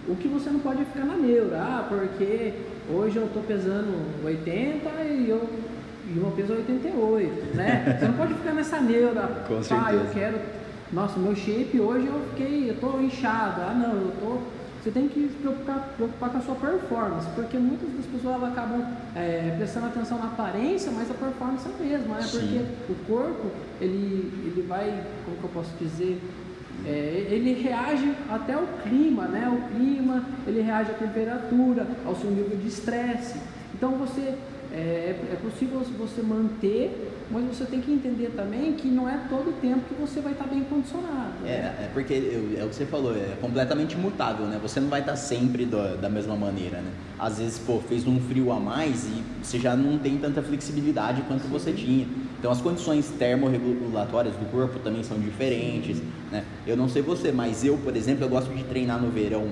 O 0.09 0.17
que 0.17 0.29
você 0.29 0.51
não 0.51 0.61
pode 0.61 0.85
ficar 0.87 1.05
na 1.05 1.17
neura, 1.17 1.59
ah, 1.59 1.87
porque 1.89 2.55
hoje 2.93 3.17
eu 3.17 3.27
estou 3.27 3.43
pesando 3.43 4.25
80 4.25 4.89
e 5.05 5.29
eu 5.29 5.49
e 6.12 6.19
uma 6.19 6.33
peso 6.33 6.55
88, 6.55 7.57
né? 7.57 7.97
Você 7.99 8.07
não 8.07 8.15
pode 8.15 8.35
ficar 8.35 8.53
nessa 8.53 8.81
neura, 8.81 9.45
Com 9.47 9.61
ah, 9.75 9.93
eu 9.95 10.07
quero, 10.12 10.41
nossa, 10.93 11.19
meu 11.19 11.37
shape 11.37 11.79
hoje 11.79 12.07
eu 12.07 12.21
fiquei, 12.31 12.71
eu 12.71 12.77
tô 12.81 13.01
inchado, 13.01 13.61
ah 13.61 13.75
não, 13.75 13.93
eu 13.93 14.12
tô 14.21 14.39
você 14.82 14.91
tem 14.91 15.09
que 15.09 15.29
se 15.29 15.37
preocupar, 15.37 15.93
preocupar 15.94 16.31
com 16.31 16.38
a 16.38 16.41
sua 16.41 16.55
performance, 16.55 17.29
porque 17.35 17.59
muitas 17.59 17.88
das 17.91 18.06
pessoas 18.06 18.43
acabam 18.44 18.82
é, 19.15 19.55
prestando 19.59 19.87
atenção 19.87 20.19
na 20.19 20.27
aparência, 20.27 20.91
mas 20.91 21.11
a 21.11 21.15
performance 21.15 21.69
é 21.69 21.71
a 21.71 21.85
mesma, 21.85 22.15
né? 22.17 22.27
Porque 22.31 22.93
o 22.93 22.94
corpo, 23.06 23.50
ele, 23.79 24.32
ele 24.47 24.65
vai, 24.67 25.05
como 25.27 25.37
que 25.37 25.44
eu 25.44 25.50
posso 25.50 25.71
dizer, 25.79 26.19
é, 26.87 27.27
ele 27.31 27.53
reage 27.62 28.15
até 28.31 28.55
ao 28.55 28.67
clima, 28.82 29.25
né? 29.25 29.49
O 29.49 29.77
clima, 29.77 30.25
ele 30.47 30.62
reage 30.62 30.93
à 30.93 30.94
temperatura, 30.94 31.87
ao 32.06 32.17
seu 32.17 32.31
nível 32.31 32.56
de 32.56 32.69
estresse. 32.69 33.38
Então 33.75 33.93
você 33.99 34.35
é, 34.72 35.17
é 35.32 35.37
possível 35.43 35.81
você 35.99 36.22
manter, 36.22 37.12
mas 37.31 37.44
você 37.44 37.64
tem 37.64 37.81
que 37.81 37.93
entender 37.93 38.31
também 38.37 38.72
que 38.75 38.88
não 38.88 39.08
é 39.08 39.19
todo 39.28 39.50
o 39.50 39.52
tempo 39.55 39.81
que 39.88 39.94
você 39.94 40.20
vai 40.20 40.32
estar 40.32 40.46
bem 40.46 40.62
condicionado. 40.64 41.40
Né? 41.43 41.50
É, 41.50 41.85
é 41.85 41.90
porque 41.92 42.14
é 42.14 42.64
o 42.64 42.68
que 42.68 42.75
você 42.75 42.87
falou, 42.87 43.14
é 43.14 43.37
completamente 43.40 43.97
mutável, 43.97 44.47
né? 44.47 44.59
Você 44.62 44.80
não 44.80 44.88
vai 44.88 45.00
estar 45.00 45.16
sempre 45.16 45.64
do, 45.64 45.97
da 46.00 46.09
mesma 46.09 46.37
maneira, 46.37 46.80
né? 46.80 46.90
Às 47.18 47.38
vezes, 47.38 47.59
pô, 47.59 47.80
fez 47.80 48.06
um 48.06 48.21
frio 48.21 48.52
a 48.52 48.61
mais 48.61 49.06
e 49.06 49.23
você 49.42 49.59
já 49.59 49.75
não 49.75 49.99
tem 49.99 50.16
tanta 50.18 50.42
flexibilidade 50.42 51.23
quanto 51.23 51.49
você 51.49 51.73
tinha. 51.73 52.06
Então 52.38 52.50
as 52.50 52.61
condições 52.61 53.09
termorregulatórias 53.18 54.35
do 54.35 54.50
corpo 54.50 54.78
também 54.78 55.02
são 55.02 55.18
diferentes, 55.18 56.00
né? 56.30 56.45
Eu 56.66 56.76
não 56.76 56.88
sei 56.88 57.02
você, 57.02 57.33
mas 57.33 57.64
eu, 57.64 57.76
por 57.78 57.97
exemplo, 57.97 58.25
eu 58.25 58.28
gosto 58.28 58.54
de 58.54 58.64
treinar 58.64 59.00
no 59.00 59.11
verão, 59.11 59.49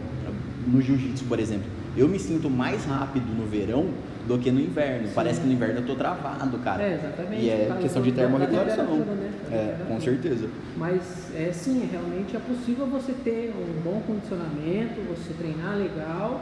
no 0.67 0.81
jiu-jitsu, 0.81 1.25
por 1.25 1.39
exemplo. 1.39 1.67
Eu 1.97 2.09
me 2.09 2.19
sinto 2.19 2.49
mais 2.49 2.85
rápido 2.85 3.27
no 3.37 3.47
verão 3.47 3.91
do 4.27 4.39
que 4.39 4.51
no 4.51 4.61
inverno. 4.61 5.09
Sim. 5.09 5.15
Parece 5.15 5.41
que 5.41 5.47
no 5.47 5.53
inverno 5.53 5.81
eu 5.81 5.87
tô 5.87 5.95
travado, 5.95 6.59
cara. 6.59 6.83
É, 6.83 6.95
exatamente. 6.95 7.43
E 7.43 7.51
é 7.51 7.79
questão 7.81 8.03
de 8.03 8.13
termorregulação. 8.13 8.85
Né? 8.85 9.31
É, 9.51 9.85
com 9.87 10.01
certeza. 10.01 10.49
Mas 10.77 11.33
é 11.35 11.51
sim, 11.53 11.89
realmente 11.91 12.37
é 12.37 12.41
possível 12.41 12.87
você 12.87 13.13
ter 13.13 13.55
um 13.57 13.81
bom 13.83 14.03
condicionamento, 14.07 15.01
você 15.09 15.33
treinar 15.39 15.77
legal, 15.77 16.41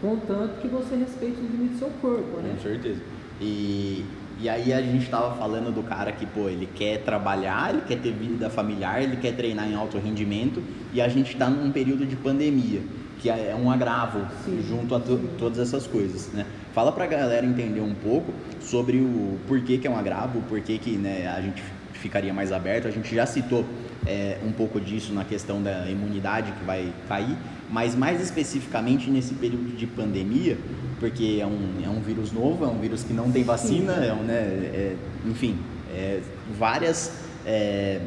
contanto 0.00 0.60
que 0.60 0.68
você 0.68 0.96
respeite 0.96 1.36
os 1.40 1.50
limites 1.50 1.76
do 1.76 1.78
seu 1.78 1.90
corpo, 2.00 2.38
né? 2.40 2.50
Com 2.54 2.62
certeza. 2.62 3.00
E, 3.40 4.04
e 4.38 4.48
aí 4.48 4.72
a 4.72 4.82
gente 4.82 5.04
estava 5.04 5.34
falando 5.36 5.72
do 5.74 5.82
cara 5.82 6.12
que, 6.12 6.26
pô, 6.26 6.48
ele 6.48 6.68
quer 6.74 6.98
trabalhar, 6.98 7.72
ele 7.72 7.82
quer 7.86 7.98
ter 7.98 8.12
vida 8.12 8.50
familiar, 8.50 9.02
ele 9.02 9.16
quer 9.16 9.34
treinar 9.34 9.68
em 9.68 9.74
alto 9.74 9.98
rendimento 9.98 10.62
e 10.92 11.00
a 11.00 11.08
gente 11.08 11.32
está 11.32 11.48
num 11.48 11.72
período 11.72 12.04
de 12.04 12.16
pandemia 12.16 12.80
que 13.22 13.30
é, 13.30 13.50
é 13.50 13.54
um 13.54 13.70
agravo 13.70 14.26
Sim. 14.44 14.60
junto 14.68 14.94
a 14.96 15.00
todas 15.38 15.60
essas 15.60 15.86
coisas, 15.86 16.28
né? 16.32 16.44
Fala 16.74 16.90
pra 16.90 17.06
galera 17.06 17.46
entender 17.46 17.80
um 17.80 17.94
pouco 17.94 18.34
sobre 18.60 18.98
o 18.98 19.38
porquê 19.46 19.78
que 19.78 19.86
é 19.86 19.90
um 19.90 19.96
agravo, 19.96 20.40
o 20.40 20.42
porquê 20.42 20.76
que 20.76 20.96
né, 20.96 21.28
a 21.28 21.40
gente 21.40 21.62
ficaria 21.92 22.34
mais 22.34 22.50
aberto. 22.50 22.88
A 22.88 22.90
gente 22.90 23.14
já 23.14 23.24
citou 23.24 23.64
é, 24.04 24.38
um 24.44 24.50
pouco 24.50 24.80
disso 24.80 25.12
na 25.12 25.24
questão 25.24 25.62
da 25.62 25.88
imunidade 25.88 26.50
que 26.50 26.64
vai 26.64 26.92
cair, 27.08 27.36
mas 27.70 27.94
mais 27.94 28.20
especificamente 28.20 29.08
nesse 29.08 29.34
período 29.34 29.76
de 29.76 29.86
pandemia, 29.86 30.58
porque 30.98 31.38
é 31.40 31.46
um, 31.46 31.84
é 31.84 31.88
um 31.88 32.00
vírus 32.00 32.32
novo, 32.32 32.64
é 32.64 32.68
um 32.68 32.80
vírus 32.80 33.04
que 33.04 33.12
não 33.12 33.30
tem 33.30 33.44
vacina, 33.44 33.92
é 33.92 34.12
um, 34.12 34.24
né, 34.24 34.34
é, 34.34 34.96
enfim, 35.26 35.56
é, 35.94 36.20
várias 36.58 37.12
é, 37.46 38.00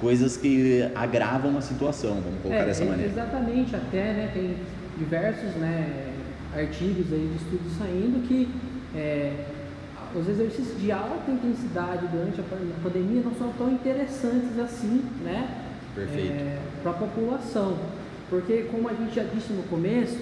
coisas 0.00 0.36
que 0.36 0.82
agravam 0.94 1.56
a 1.56 1.60
situação, 1.60 2.20
vamos 2.20 2.40
colocar 2.42 2.62
é, 2.62 2.66
dessa 2.66 2.84
é, 2.84 2.86
maneira. 2.86 3.10
Exatamente, 3.10 3.74
até 3.76 4.12
né, 4.12 4.30
tem 4.32 4.56
diversos 4.98 5.54
né, 5.56 6.12
artigos 6.54 7.12
aí 7.12 7.30
de 7.30 7.42
estudos 7.42 7.72
saindo 7.78 8.26
que 8.26 8.48
é, 8.94 9.32
os 10.14 10.28
exercícios 10.28 10.80
de 10.80 10.90
alta 10.92 11.30
intensidade 11.30 12.06
durante 12.08 12.40
a 12.40 12.44
pandemia 12.82 13.22
não 13.22 13.34
são 13.34 13.52
tão 13.58 13.70
interessantes 13.70 14.58
assim, 14.58 15.02
né? 15.22 15.48
Perfeito. 15.94 16.32
É, 16.32 16.58
para 16.82 16.92
a 16.92 16.94
população. 16.94 17.76
Porque, 18.28 18.66
como 18.70 18.88
a 18.88 18.92
gente 18.92 19.14
já 19.14 19.22
disse 19.22 19.52
no 19.52 19.62
começo, 19.64 20.18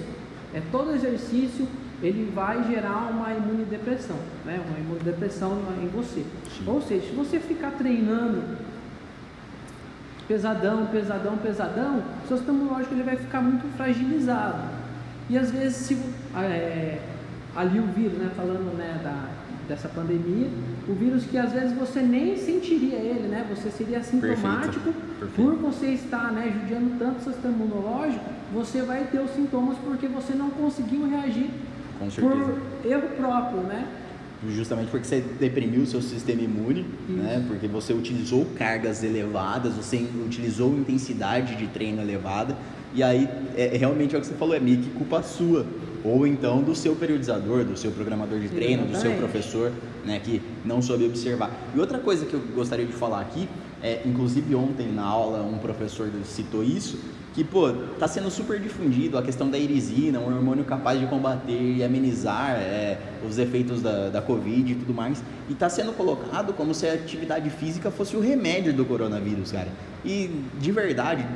é, 0.53 0.61
todo 0.71 0.95
exercício 0.95 1.67
ele 2.03 2.31
vai 2.35 2.65
gerar 2.65 3.11
uma 3.11 3.33
imunodepressão, 3.33 4.17
né? 4.45 4.61
uma 4.69 4.79
imunodepressão 4.79 5.59
em 5.83 5.89
você. 5.89 6.23
Sim. 6.51 6.65
Ou 6.67 6.83
seja, 6.83 7.07
se 7.07 7.13
você 7.13 7.39
ficar 7.39 7.71
treinando 7.73 8.43
pesadão, 10.27 10.87
pesadão, 10.87 11.37
pesadão, 11.37 12.03
seu 12.27 12.37
sistema 12.37 12.59
imunológico 12.59 12.95
ele 12.95 13.03
vai 13.03 13.17
ficar 13.17 13.41
muito 13.41 13.67
fragilizado. 13.77 14.63
E 15.29 15.39
às 15.39 15.51
vezes, 15.51 15.77
se, 15.77 15.99
é, 16.37 16.99
ali 17.57 17.79
o 17.79 17.87
vírus, 17.87 18.19
né, 18.19 18.31
falando 18.37 18.77
né, 18.77 19.01
da, 19.03 19.29
dessa 19.69 19.89
pandemia, 19.89 20.49
o 20.89 20.95
vírus 20.95 21.25
que 21.25 21.39
às 21.39 21.53
vezes 21.53 21.73
você 21.73 22.01
nem 22.01 22.37
sentiria 22.37 22.97
ele, 22.97 23.29
né? 23.29 23.47
Você 23.49 23.71
seria. 23.71 24.01
Perfeito. 25.19 25.35
por 25.35 25.55
você 25.55 25.87
estar 25.89 26.33
né, 26.33 26.53
judiando 26.53 26.99
tanto 26.99 27.19
o 27.19 27.33
sistema 27.33 27.55
imunológico, 27.55 28.25
você 28.53 28.83
vai 28.83 29.05
ter 29.05 29.21
os 29.21 29.31
sintomas 29.31 29.77
porque 29.79 30.07
você 30.07 30.35
não 30.35 30.51
conseguiu 30.51 31.09
reagir 31.09 31.49
por 32.21 32.59
erro 32.85 33.09
próprio, 33.17 33.61
né? 33.61 33.87
Justamente 34.53 34.91
porque 34.91 35.07
você 35.07 35.23
deprimiu 35.41 35.83
o 35.83 35.87
seu 35.87 36.03
sistema 36.03 36.43
imune, 36.43 36.85
né? 37.09 37.45
Porque 37.49 37.67
você 37.67 37.93
utilizou 37.93 38.47
cargas 38.57 39.03
elevadas, 39.03 39.75
você 39.75 40.07
utilizou 40.25 40.75
intensidade 40.77 41.57
de 41.57 41.67
treino 41.69 42.03
elevada, 42.03 42.57
e 42.95 43.03
aí 43.03 43.29
é, 43.57 43.77
realmente 43.77 44.15
é 44.15 44.19
o 44.19 44.21
que 44.21 44.27
você 44.27 44.35
falou, 44.35 44.55
é 44.55 44.61
meio 44.61 44.79
que 44.79 44.91
culpa 44.91 45.23
sua 45.23 45.67
ou 46.05 46.27
então 46.27 46.63
do 46.63 46.75
seu 46.75 46.95
periodizador, 46.95 47.65
do 47.65 47.77
seu 47.79 47.91
programador 47.91 48.39
de 48.39 48.51
treino, 48.51 48.87
do 48.87 48.97
seu 48.97 49.13
professor, 49.13 49.73
né, 50.05 50.21
que 50.23 50.43
não 50.63 50.83
soube 50.83 51.07
observar. 51.07 51.51
E 51.75 51.81
outra 51.81 51.99
coisa 51.99 52.27
que 52.27 52.35
eu 52.35 52.41
gostaria 52.55 52.85
de 52.85 52.93
falar 52.93 53.23
aqui, 53.23 53.49
é, 53.85 54.01
inclusive 54.07 54.55
ontem 54.55 54.91
na 54.91 55.03
aula 55.03 55.43
um 55.43 55.59
professor 55.59 56.11
citou 56.25 56.65
isso, 56.65 56.99
que 57.35 57.45
pô, 57.45 57.71
tá 57.99 58.09
sendo 58.09 58.31
super 58.31 58.59
difundido 58.59 59.19
a 59.19 59.23
questão 59.23 59.51
da 59.51 59.59
irisina, 59.59 60.19
um 60.21 60.35
hormônio 60.35 60.65
capaz 60.65 60.99
de 60.99 61.07
combater 61.07 61.77
e 61.77 61.85
amenizar 61.85 62.53
é, 62.53 62.97
os 63.29 63.37
efeitos 63.37 63.83
da, 63.83 64.09
da 64.09 64.23
Covid 64.23 64.73
e 64.73 64.75
tudo 64.75 64.95
mais, 64.95 65.23
e 65.51 65.55
tá 65.55 65.69
sendo 65.69 65.93
colocado 65.93 66.55
como 66.55 66.73
se 66.73 66.87
a 66.89 66.95
atividade 66.95 67.51
física 67.51 67.91
fosse 67.91 68.17
o 68.17 68.21
remédio 68.21 68.73
do 68.73 68.87
coronavírus, 68.87 69.53
cara. 69.53 69.69
E 70.03 70.31
de 70.59 70.73
verdade, 70.73 71.27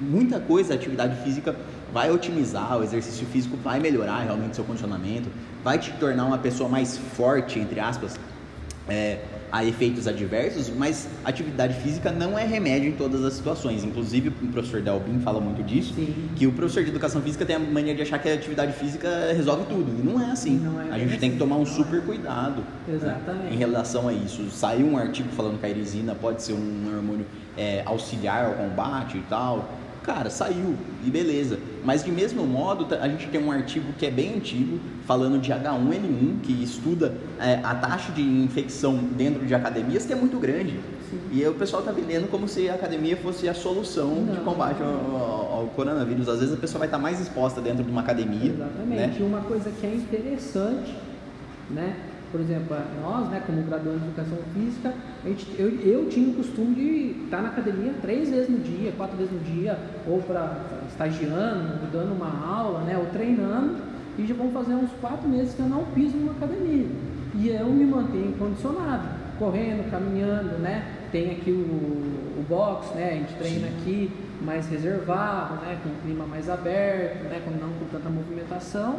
muita 0.00 0.38
coisa 0.38 0.74
a 0.74 0.76
atividade 0.76 1.20
física 1.24 1.56
vai 1.92 2.08
otimizar, 2.12 2.78
o 2.78 2.84
exercício 2.84 3.26
físico 3.26 3.56
vai 3.56 3.80
melhorar 3.80 4.20
realmente 4.20 4.54
seu 4.54 4.64
condicionamento, 4.64 5.28
vai 5.64 5.76
te 5.76 5.90
tornar 5.94 6.24
uma 6.24 6.38
pessoa 6.38 6.68
mais 6.68 6.96
forte, 6.96 7.58
entre 7.58 7.80
aspas, 7.80 8.16
é, 8.88 9.18
a 9.52 9.64
efeitos 9.64 10.06
adversos, 10.06 10.70
mas 10.70 11.08
atividade 11.24 11.74
física 11.80 12.12
não 12.12 12.38
é 12.38 12.44
remédio 12.44 12.88
em 12.88 12.92
todas 12.92 13.24
as 13.24 13.34
situações. 13.34 13.84
Inclusive, 13.84 14.28
o 14.28 14.32
professor 14.48 14.80
Delbin 14.80 15.20
fala 15.20 15.40
muito 15.40 15.62
disso, 15.62 15.92
Sim. 15.94 16.28
que 16.36 16.46
o 16.46 16.52
professor 16.52 16.84
de 16.84 16.90
educação 16.90 17.20
física 17.20 17.44
tem 17.44 17.56
a 17.56 17.58
mania 17.58 17.94
de 17.94 18.02
achar 18.02 18.18
que 18.18 18.28
a 18.28 18.34
atividade 18.34 18.72
física 18.72 19.32
resolve 19.34 19.64
tudo. 19.68 19.90
E 19.90 20.06
não 20.06 20.20
é 20.20 20.30
assim. 20.30 20.58
Não 20.58 20.80
é 20.80 20.90
a 20.90 20.98
gente 20.98 21.10
assim. 21.10 21.18
tem 21.18 21.30
que 21.32 21.38
tomar 21.38 21.56
um 21.56 21.66
super 21.66 22.02
cuidado 22.02 22.62
né, 22.86 23.48
em 23.50 23.56
relação 23.56 24.08
a 24.08 24.12
isso. 24.12 24.48
Saiu 24.50 24.86
um 24.86 24.96
artigo 24.96 25.28
falando 25.30 25.58
que 25.58 25.66
a 25.66 25.68
irisina 25.68 26.14
pode 26.14 26.42
ser 26.42 26.52
um 26.52 26.94
hormônio 26.94 27.26
é, 27.56 27.82
auxiliar 27.84 28.46
ao 28.46 28.54
combate 28.54 29.18
e 29.18 29.22
tal 29.22 29.68
cara, 30.12 30.28
saiu 30.28 30.74
e 31.04 31.10
beleza. 31.10 31.58
Mas 31.84 32.02
de 32.02 32.10
mesmo 32.10 32.44
modo, 32.44 32.86
a 32.94 33.08
gente 33.08 33.28
tem 33.28 33.40
um 33.42 33.52
artigo 33.52 33.92
que 33.96 34.04
é 34.04 34.10
bem 34.10 34.34
antigo, 34.34 34.80
falando 35.06 35.38
de 35.38 35.52
H1N1, 35.52 36.40
que 36.42 36.52
estuda 36.64 37.14
é, 37.38 37.60
a 37.62 37.74
taxa 37.76 38.10
de 38.10 38.20
infecção 38.20 38.96
dentro 38.96 39.46
de 39.46 39.54
academias, 39.54 40.04
que 40.04 40.12
é 40.12 40.16
muito 40.16 40.38
grande. 40.38 40.80
Sim. 41.08 41.20
E 41.32 41.46
o 41.46 41.54
pessoal 41.54 41.82
está 41.82 41.92
vendendo 41.92 42.28
como 42.28 42.48
se 42.48 42.68
a 42.68 42.74
academia 42.74 43.16
fosse 43.16 43.48
a 43.48 43.54
solução 43.54 44.08
Não. 44.08 44.34
de 44.34 44.40
combate 44.40 44.82
ao, 44.82 44.88
ao, 44.88 45.72
coronavírus. 45.76 46.28
Às 46.28 46.40
vezes 46.40 46.54
a 46.54 46.58
pessoa 46.58 46.80
vai 46.80 46.88
estar 46.88 46.98
tá 46.98 47.02
mais 47.02 47.20
exposta 47.20 47.60
dentro 47.60 47.84
de 47.84 47.90
uma 47.90 48.00
academia. 48.00 48.52
Exatamente. 48.52 48.96
Né? 48.96 49.16
E 49.20 49.22
uma 49.22 49.40
coisa 49.42 49.70
que 49.70 49.86
é 49.86 49.94
interessante, 49.94 50.94
né? 51.70 51.96
Por 52.30 52.40
exemplo, 52.40 52.76
nós, 53.02 53.28
né, 53.28 53.42
como 53.44 53.62
graduandos 53.62 54.02
de 54.02 54.08
educação 54.08 54.38
física, 54.54 54.94
a 55.24 55.28
gente, 55.28 55.46
eu, 55.58 55.68
eu 55.80 56.08
tinha 56.08 56.30
o 56.30 56.34
costume 56.34 56.74
de 56.74 57.24
estar 57.24 57.42
na 57.42 57.48
academia 57.48 57.92
três 58.00 58.30
vezes 58.30 58.48
no 58.48 58.58
dia, 58.58 58.92
quatro 58.96 59.16
vezes 59.16 59.32
no 59.32 59.40
dia, 59.40 59.78
ou 60.06 60.20
para 60.22 60.80
estagiando, 60.88 61.90
dando 61.92 62.14
uma 62.14 62.46
aula, 62.46 62.80
né, 62.80 62.96
ou 62.96 63.06
treinando, 63.06 63.76
e 64.18 64.26
já 64.26 64.34
vão 64.34 64.50
fazer 64.50 64.74
uns 64.74 64.90
quatro 65.00 65.28
meses 65.28 65.54
que 65.54 65.60
eu 65.60 65.68
não 65.68 65.84
piso 65.86 66.16
numa 66.16 66.32
academia. 66.32 66.86
E 67.34 67.48
eu 67.48 67.66
me 67.66 67.86
mantenho 67.86 68.32
condicionado, 68.36 69.08
correndo, 69.38 69.90
caminhando, 69.90 70.58
né? 70.58 70.84
Tem 71.12 71.30
aqui 71.30 71.50
o, 71.50 72.40
o 72.40 72.44
box, 72.48 72.94
né? 72.94 73.10
A 73.10 73.14
gente 73.14 73.34
treina 73.34 73.68
Sim. 73.68 73.76
aqui 73.78 74.12
mais 74.42 74.68
reservado, 74.68 75.54
né? 75.64 75.78
Com 75.82 75.90
clima 76.02 76.26
mais 76.26 76.50
aberto, 76.50 77.24
né? 77.24 77.40
Com, 77.44 77.50
não 77.52 77.72
com 77.74 77.86
tanta 77.90 78.10
movimentação. 78.10 78.96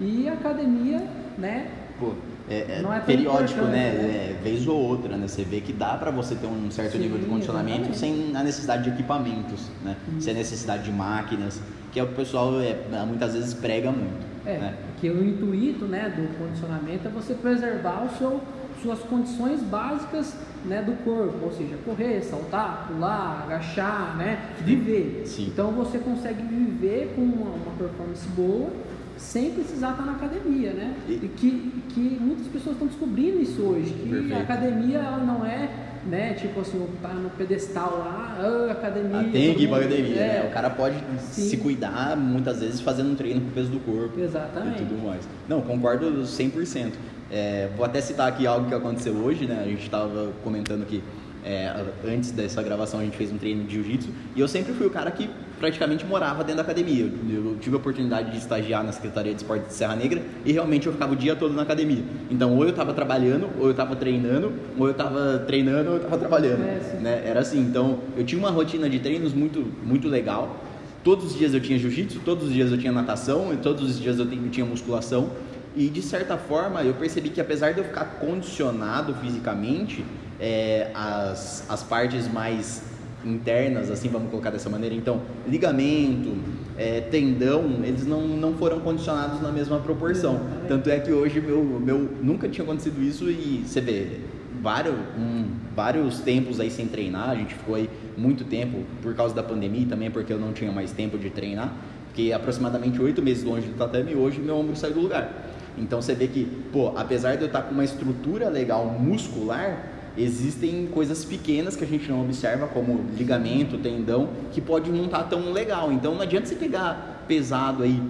E 0.00 0.28
a 0.28 0.34
academia, 0.34 1.02
né? 1.38 1.67
Pô, 1.98 2.12
é, 2.48 2.54
é, 2.54 2.82
é 2.82 3.00
periódico, 3.00 3.62
né? 3.62 3.70
né? 3.70 4.36
É, 4.38 4.40
vez 4.42 4.66
ou 4.66 4.76
outra, 4.76 5.16
né? 5.16 5.26
Você 5.26 5.42
vê 5.42 5.60
que 5.60 5.72
dá 5.72 5.96
para 5.96 6.10
você 6.10 6.34
ter 6.34 6.46
um 6.46 6.70
certo 6.70 6.92
Sim, 6.92 7.00
nível 7.00 7.18
de 7.18 7.26
condicionamento 7.26 7.90
exatamente. 7.90 7.98
sem 7.98 8.36
a 8.36 8.42
necessidade 8.42 8.84
de 8.84 8.90
equipamentos, 8.90 9.68
né? 9.84 9.96
Hum. 10.08 10.20
Sem 10.20 10.32
a 10.32 10.36
necessidade 10.36 10.84
de 10.84 10.92
máquinas, 10.92 11.60
que 11.92 12.00
é 12.00 12.02
o 12.02 12.06
que 12.06 12.12
o 12.12 12.16
pessoal 12.16 12.60
é, 12.60 12.76
muitas 13.06 13.34
vezes 13.34 13.52
prega 13.52 13.90
muito. 13.90 14.26
É, 14.46 14.58
né? 14.58 14.74
que 14.98 15.10
o 15.10 15.24
intuito 15.24 15.84
né, 15.84 16.08
do 16.08 16.38
condicionamento 16.38 17.06
é 17.06 17.10
você 17.10 17.34
preservar 17.34 18.04
o 18.04 18.16
seu, 18.16 18.40
suas 18.82 18.98
condições 19.00 19.60
básicas 19.62 20.34
né, 20.64 20.82
do 20.82 20.92
corpo, 21.04 21.44
ou 21.44 21.52
seja, 21.52 21.76
correr, 21.84 22.22
saltar, 22.22 22.88
pular, 22.88 23.44
agachar, 23.44 24.16
né? 24.16 24.40
Viver. 24.60 25.22
Sim. 25.26 25.48
Então 25.52 25.72
você 25.72 25.98
consegue 25.98 26.42
viver 26.42 27.12
com 27.14 27.22
uma, 27.22 27.50
uma 27.50 27.72
performance 27.76 28.26
boa 28.28 28.70
sem 29.18 29.50
precisar 29.50 29.90
estar 29.90 30.04
na 30.04 30.12
academia, 30.12 30.72
né? 30.72 30.94
E, 31.08 31.12
e 31.14 31.30
que, 31.36 31.72
que 31.88 32.18
muitas 32.20 32.46
pessoas 32.46 32.74
estão 32.74 32.86
descobrindo 32.86 33.40
isso 33.40 33.60
hoje, 33.62 33.92
que 33.92 34.08
Perfeito. 34.08 34.34
a 34.34 34.38
academia 34.38 34.98
ela 34.98 35.18
não 35.18 35.44
é, 35.44 35.68
né, 36.06 36.34
tipo 36.34 36.60
assim, 36.60 36.86
tá 37.02 37.08
no 37.08 37.28
pedestal 37.30 37.98
lá, 37.98 38.38
ah, 38.40 38.72
academia. 38.72 39.20
Ah, 39.20 39.24
tem 39.30 39.54
que 39.54 39.64
ir 39.64 39.68
para 39.68 39.78
academia, 39.78 40.16
é. 40.16 40.42
né? 40.42 40.48
O 40.48 40.54
cara 40.54 40.70
pode 40.70 40.96
Sim. 41.20 41.42
se 41.42 41.56
cuidar 41.56 42.16
muitas 42.16 42.60
vezes 42.60 42.80
fazendo 42.80 43.10
um 43.10 43.14
treino 43.16 43.40
com 43.40 43.48
o 43.48 43.52
peso 43.52 43.70
do 43.70 43.80
corpo. 43.80 44.18
Exatamente. 44.18 44.82
E 44.82 44.86
tudo 44.86 45.04
mais. 45.04 45.28
Não, 45.48 45.60
concordo 45.60 46.22
100%. 46.22 46.92
É, 47.30 47.68
vou 47.76 47.84
até 47.84 48.00
citar 48.00 48.28
aqui 48.28 48.46
algo 48.46 48.68
que 48.68 48.74
aconteceu 48.74 49.12
hoje, 49.12 49.46
né? 49.46 49.60
A 49.62 49.68
gente 49.68 49.82
estava 49.82 50.32
comentando 50.42 50.86
que 50.86 51.02
é, 51.48 51.72
antes 52.06 52.30
dessa 52.30 52.62
gravação 52.62 53.00
a 53.00 53.02
gente 53.02 53.16
fez 53.16 53.32
um 53.32 53.38
treino 53.38 53.64
de 53.64 53.72
jiu-jitsu 53.72 54.10
e 54.36 54.40
eu 54.40 54.46
sempre 54.46 54.74
fui 54.74 54.86
o 54.86 54.90
cara 54.90 55.10
que 55.10 55.30
praticamente 55.58 56.04
morava 56.04 56.44
dentro 56.44 56.56
da 56.56 56.62
academia. 56.62 57.10
Eu, 57.30 57.56
tive 57.58 57.74
a 57.74 57.78
oportunidade 57.78 58.30
de 58.30 58.36
estagiar 58.36 58.84
na 58.84 58.92
Secretaria 58.92 59.32
de 59.32 59.40
Esporte 59.40 59.66
de 59.66 59.72
Serra 59.72 59.96
Negra 59.96 60.22
e 60.44 60.52
realmente 60.52 60.86
eu 60.86 60.92
ficava 60.92 61.14
o 61.14 61.16
dia 61.16 61.34
todo 61.34 61.54
na 61.54 61.62
academia. 61.62 62.04
Então, 62.30 62.54
ou 62.54 62.64
eu 62.64 62.70
estava 62.70 62.92
trabalhando, 62.92 63.48
ou 63.58 63.64
eu 63.64 63.70
estava 63.70 63.96
treinando, 63.96 64.52
ou 64.76 64.86
eu 64.86 64.92
estava 64.92 65.38
treinando, 65.46 65.88
ou 65.88 65.96
eu 65.96 66.02
estava 66.02 66.18
trabalhando. 66.18 66.62
É, 66.62 67.00
né? 67.00 67.22
Era 67.24 67.40
assim. 67.40 67.60
Então, 67.60 68.00
eu 68.14 68.24
tinha 68.24 68.38
uma 68.38 68.50
rotina 68.50 68.88
de 68.88 68.98
treinos 68.98 69.32
muito, 69.32 69.64
muito 69.82 70.06
legal. 70.06 70.54
Todos 71.02 71.32
os 71.32 71.38
dias 71.38 71.54
eu 71.54 71.60
tinha 71.60 71.78
jiu-jitsu, 71.78 72.20
todos 72.26 72.48
os 72.48 72.52
dias 72.52 72.70
eu 72.70 72.76
tinha 72.76 72.92
natação, 72.92 73.54
e 73.54 73.56
todos 73.56 73.88
os 73.88 73.98
dias 73.98 74.18
eu 74.18 74.26
tinha 74.50 74.66
musculação. 74.66 75.30
E 75.74 75.88
de 75.88 76.02
certa 76.02 76.36
forma 76.36 76.82
eu 76.82 76.92
percebi 76.92 77.30
que 77.30 77.40
apesar 77.40 77.72
de 77.72 77.78
eu 77.78 77.84
ficar 77.84 78.04
condicionado 78.20 79.14
fisicamente, 79.14 80.04
é, 80.40 80.90
as, 80.94 81.64
as 81.68 81.82
partes 81.82 82.30
mais 82.32 82.82
internas, 83.24 83.90
assim, 83.90 84.08
vamos 84.08 84.30
colocar 84.30 84.50
dessa 84.50 84.70
maneira. 84.70 84.94
Então, 84.94 85.20
ligamento, 85.46 86.36
é, 86.76 87.00
tendão, 87.00 87.80
eles 87.82 88.06
não, 88.06 88.26
não 88.26 88.54
foram 88.54 88.80
condicionados 88.80 89.40
na 89.40 89.50
mesma 89.50 89.80
proporção. 89.80 90.40
Tanto 90.68 90.88
é 90.88 91.00
que 91.00 91.12
hoje 91.12 91.40
meu, 91.40 91.62
meu 91.62 91.98
nunca 92.22 92.48
tinha 92.48 92.64
acontecido 92.64 93.02
isso 93.02 93.28
e 93.28 93.64
você 93.66 93.80
vê 93.80 94.20
vários, 94.62 94.94
um, 95.18 95.46
vários 95.74 96.20
tempos 96.20 96.60
aí 96.60 96.70
sem 96.70 96.86
treinar. 96.86 97.30
A 97.30 97.34
gente 97.34 97.54
ficou 97.54 97.74
aí 97.74 97.90
muito 98.16 98.44
tempo 98.44 98.84
por 99.02 99.14
causa 99.14 99.34
da 99.34 99.42
pandemia 99.42 99.82
e 99.82 99.86
também 99.86 100.10
porque 100.10 100.32
eu 100.32 100.38
não 100.38 100.52
tinha 100.52 100.70
mais 100.70 100.92
tempo 100.92 101.18
de 101.18 101.30
treinar. 101.30 101.72
Fiquei 102.08 102.32
aproximadamente 102.32 103.00
oito 103.02 103.20
meses 103.22 103.42
longe 103.42 103.66
do 103.66 103.76
tatame 103.76 104.12
e 104.12 104.14
hoje 104.14 104.40
meu 104.40 104.56
ombro 104.56 104.76
saiu 104.76 104.94
do 104.94 105.00
lugar. 105.00 105.46
Então 105.76 106.00
você 106.00 106.14
vê 106.14 106.26
que, 106.26 106.44
pô, 106.72 106.92
apesar 106.96 107.36
de 107.36 107.42
eu 107.42 107.46
estar 107.46 107.62
com 107.62 107.72
uma 107.72 107.84
estrutura 107.84 108.48
legal 108.48 108.86
muscular, 108.86 109.97
existem 110.18 110.86
coisas 110.86 111.24
pequenas 111.24 111.76
que 111.76 111.84
a 111.84 111.86
gente 111.86 112.08
não 112.10 112.22
observa, 112.22 112.66
como 112.66 113.04
ligamento, 113.16 113.78
tendão, 113.78 114.30
que 114.52 114.60
pode 114.60 114.90
não 114.90 115.04
estar 115.04 115.18
tá 115.18 115.24
tão 115.24 115.52
legal. 115.52 115.92
Então 115.92 116.14
não 116.14 116.22
adianta 116.22 116.46
você 116.46 116.54
pegar 116.54 117.24
pesado 117.26 117.82
aí 117.82 118.00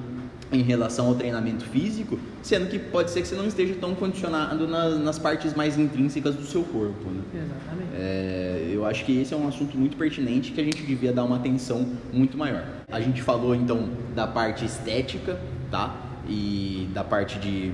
em 0.51 0.63
relação 0.63 1.09
ao 1.09 1.15
treinamento 1.15 1.65
físico, 1.65 2.19
sendo 2.43 2.69
que 2.69 2.79
pode 2.79 3.11
ser 3.11 3.21
que 3.21 3.29
você 3.29 3.35
não 3.35 3.47
esteja 3.47 3.75
tão 3.75 3.95
condicionado 3.95 4.67
nas, 4.67 4.99
nas 4.99 5.19
partes 5.19 5.55
mais 5.55 5.79
intrínsecas 5.79 6.35
do 6.35 6.45
seu 6.45 6.63
corpo. 6.63 7.11
Né? 7.11 7.23
Exatamente. 7.35 7.91
É, 7.95 8.71
eu 8.73 8.87
acho 8.87 9.05
que 9.05 9.21
esse 9.21 9.35
é 9.35 9.37
um 9.37 9.47
assunto 9.47 9.77
muito 9.77 9.97
pertinente 9.97 10.53
que 10.53 10.61
a 10.61 10.65
gente 10.65 10.83
devia 10.83 11.13
dar 11.13 11.25
uma 11.25 11.37
atenção 11.37 11.87
muito 12.13 12.39
maior. 12.39 12.65
A 12.91 13.01
gente 13.01 13.23
falou 13.23 13.55
então 13.55 13.91
da 14.15 14.27
parte 14.27 14.65
estética, 14.65 15.39
tá? 15.71 15.95
E 16.27 16.89
da 16.95 17.05
parte 17.05 17.39
de 17.39 17.73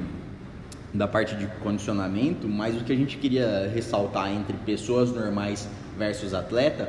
da 0.94 1.08
parte 1.08 1.34
de 1.34 1.48
condicionamento, 1.60 2.48
mas 2.48 2.80
o 2.80 2.84
que 2.84 2.92
a 2.92 2.96
gente 2.96 3.18
queria 3.18 3.68
ressaltar 3.74 4.30
entre 4.30 4.56
pessoas 4.58 5.10
normais 5.10 5.68
versus 5.98 6.32
atleta 6.32 6.88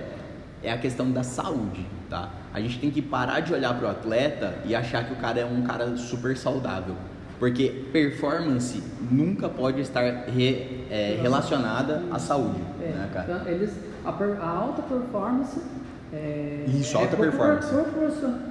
é 0.62 0.72
a 0.72 0.78
questão 0.78 1.12
da 1.12 1.24
saúde, 1.24 1.84
tá? 2.08 2.30
A 2.54 2.62
gente 2.62 2.80
tem 2.80 2.92
que 2.92 3.02
parar 3.02 3.40
de 3.40 3.52
olhar 3.52 3.74
para 3.74 3.88
o 3.88 3.92
atleta 3.92 4.54
e 4.64 4.76
achar 4.76 5.06
que 5.06 5.14
o 5.14 5.16
cara 5.16 5.40
é 5.40 5.46
um 5.46 5.64
cara 5.64 5.98
super 5.98 6.38
saudável, 6.38 6.96
porque 7.40 7.88
performance 7.92 8.82
nunca 9.10 9.50
pode 9.50 9.82
estar 9.82 10.04
re, 10.28 10.86
é, 10.92 11.18
relacionada 11.20 12.04
à 12.12 12.20
saúde, 12.20 12.62
é, 12.80 12.90
né, 12.90 13.10
cara? 13.12 13.42
Então, 13.42 13.52
eles, 13.52 13.72
a, 14.06 14.10
a 14.10 14.50
alta 14.50 14.84
performance 14.84 15.60
é, 16.14 16.66
Isso, 16.68 16.96
alta 16.96 17.16
é 17.16 17.20
performance. 17.20 17.74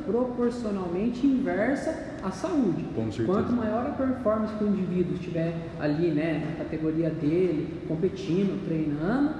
proporcionalmente 0.04 1.25
inversa 1.25 2.13
à 2.25 2.31
saúde. 2.31 2.87
Quanto 3.26 3.52
maior 3.52 3.87
a 3.87 3.90
performance 3.90 4.54
que 4.54 4.64
o 4.64 4.69
indivíduo 4.69 5.14
estiver 5.14 5.54
ali, 5.78 6.09
né, 6.11 6.47
na 6.50 6.64
categoria 6.64 7.11
dele, 7.11 7.83
competindo, 7.87 8.64
treinando, 8.66 9.35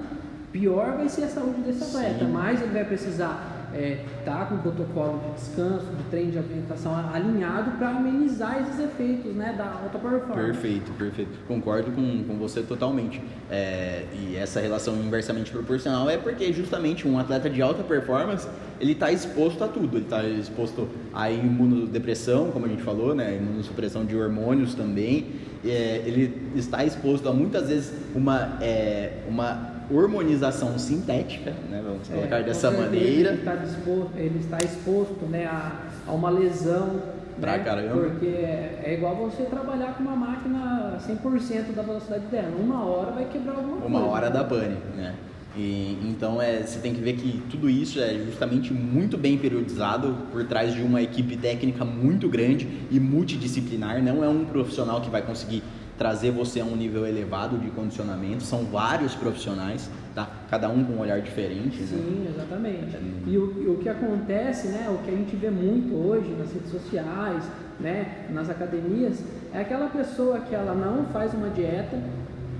pior 0.51 0.95
vai 0.95 1.09
ser 1.09 1.23
a 1.23 1.27
saúde 1.27 1.61
desse 1.61 1.83
atleta. 1.83 2.25
Sim. 2.25 2.31
Mais 2.31 2.61
ele 2.61 2.71
vai 2.71 2.85
precisar 2.85 3.54
é, 3.75 3.99
tá 4.23 4.45
com 4.45 4.55
o 4.55 4.59
protocolo 4.59 5.19
de 5.19 5.41
descanso, 5.41 5.85
de 5.85 6.03
treino 6.05 6.31
de 6.31 6.37
alimentação 6.37 6.95
alinhado 7.13 7.71
para 7.71 7.89
amenizar 7.89 8.61
esses 8.61 8.79
efeitos 8.79 9.35
né, 9.35 9.53
da 9.57 9.65
alta 9.65 9.99
performance. 9.99 10.33
Perfeito, 10.33 10.91
perfeito. 10.93 11.31
Concordo 11.47 11.91
com, 11.91 12.23
com 12.23 12.37
você 12.37 12.61
totalmente. 12.61 13.21
É, 13.51 14.05
e 14.13 14.37
essa 14.37 14.61
relação 14.61 14.95
inversamente 14.95 15.51
proporcional 15.51 16.09
é 16.09 16.17
porque 16.17 16.51
justamente 16.53 17.07
um 17.07 17.19
atleta 17.19 17.49
de 17.49 17.61
alta 17.61 17.83
performance 17.83 18.47
ele 18.79 18.93
está 18.93 19.11
exposto 19.11 19.63
a 19.63 19.67
tudo. 19.67 19.97
Ele 19.97 20.05
está 20.05 20.23
exposto 20.23 20.87
à 21.13 21.29
imunodepressão, 21.29 22.51
como 22.51 22.65
a 22.65 22.69
gente 22.69 22.81
falou, 22.81 23.13
né, 23.13 23.37
imunossupressão 23.37 24.05
de 24.05 24.15
hormônios 24.15 24.73
também. 24.73 25.27
É, 25.65 26.01
ele 26.05 26.51
está 26.55 26.85
exposto 26.85 27.27
a 27.27 27.33
muitas 27.33 27.67
vezes 27.69 27.93
uma, 28.13 28.57
é, 28.61 29.23
uma 29.27 29.74
hormonização 29.89 30.77
sintética, 30.77 31.51
né, 31.69 31.81
vamos 31.83 32.09
é, 32.09 32.15
colocar 32.15 32.39
é, 32.39 32.43
dessa 32.43 32.71
maneira. 32.71 33.29
Ele 33.29 33.39
está, 33.39 33.55
disposto, 33.55 34.11
ele 34.15 34.39
está 34.39 34.57
exposto 34.57 35.25
né, 35.25 35.45
a, 35.45 35.81
a 36.07 36.11
uma 36.11 36.29
lesão. 36.29 37.15
Pra 37.39 37.57
né, 37.57 37.63
caramba. 37.63 38.01
Porque 38.01 38.27
é, 38.27 38.81
é, 38.83 38.93
igual 38.93 39.15
você 39.15 39.43
trabalhar 39.43 39.95
com 39.95 40.03
uma 40.03 40.15
máquina 40.15 40.97
100% 41.05 41.73
da 41.75 41.81
velocidade 41.81 42.25
dela. 42.27 42.55
Uma 42.57 42.85
hora 42.85 43.11
vai 43.11 43.25
quebrar 43.25 43.55
alguma 43.55 43.77
coisa. 43.77 43.87
Uma 43.87 44.05
hora 44.07 44.29
dá 44.29 44.43
pane, 44.43 44.77
né? 44.95 45.15
E, 45.57 45.97
então 46.03 46.41
é, 46.41 46.61
você 46.63 46.79
tem 46.79 46.93
que 46.93 46.99
ver 46.99 47.13
que 47.13 47.41
tudo 47.49 47.69
isso 47.69 47.99
é 47.99 48.13
justamente 48.25 48.73
muito 48.73 49.17
bem 49.17 49.37
periodizado 49.37 50.15
por 50.31 50.43
trás 50.45 50.73
de 50.73 50.81
uma 50.81 51.01
equipe 51.01 51.37
técnica 51.37 51.85
muito 51.85 52.27
grande 52.27 52.67
e 52.91 52.99
multidisciplinar. 52.99 54.03
Não 54.03 54.23
é 54.23 54.27
um 54.27 54.43
profissional 54.45 54.99
que 54.99 55.09
vai 55.09 55.21
conseguir 55.21 55.63
trazer 55.97 56.31
você 56.31 56.59
a 56.59 56.65
um 56.65 56.75
nível 56.75 57.05
elevado 57.05 57.57
de 57.57 57.69
condicionamento. 57.71 58.43
São 58.43 58.65
vários 58.65 59.15
profissionais, 59.15 59.89
tá? 60.13 60.29
Cada 60.49 60.69
um 60.69 60.83
com 60.83 60.93
um 60.93 60.99
olhar 60.99 61.21
diferente. 61.21 61.79
Né? 61.79 61.87
Sim, 61.87 62.23
né? 62.23 62.31
exatamente. 62.35 62.97
E 63.27 63.37
o, 63.37 63.73
o 63.73 63.77
que 63.77 63.89
acontece, 63.89 64.67
né? 64.69 64.87
O 64.89 65.03
que 65.03 65.11
a 65.11 65.15
gente 65.15 65.35
vê 65.35 65.49
muito 65.49 65.95
hoje 65.95 66.29
nas 66.37 66.51
redes 66.51 66.71
sociais, 66.71 67.43
né? 67.79 68.25
Nas 68.29 68.49
academias, 68.49 69.23
é 69.53 69.61
aquela 69.61 69.87
pessoa 69.87 70.39
que 70.39 70.53
ela 70.53 70.73
não 70.73 71.05
faz 71.07 71.33
uma 71.33 71.49
dieta, 71.49 71.97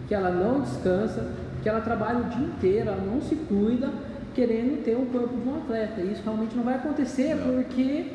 que 0.08 0.14
ela 0.14 0.30
não 0.30 0.62
descansa, 0.62 1.28
que 1.62 1.70
ela 1.70 1.82
trabalha 1.82 2.20
o 2.20 2.24
dia 2.26 2.46
inteiro, 2.46 2.90
ela 2.90 3.02
não 3.02 3.22
se 3.22 3.36
cuida, 3.36 3.90
querendo 4.34 4.84
ter 4.84 4.96
o 4.96 5.06
corpo 5.08 5.36
de 5.36 5.50
um 5.50 5.58
atleta. 5.58 6.02
E 6.02 6.14
isso 6.14 6.22
realmente 6.24 6.56
não 6.56 6.64
vai 6.64 6.76
acontecer 6.76 7.36
não. 7.36 7.56
porque 7.56 8.12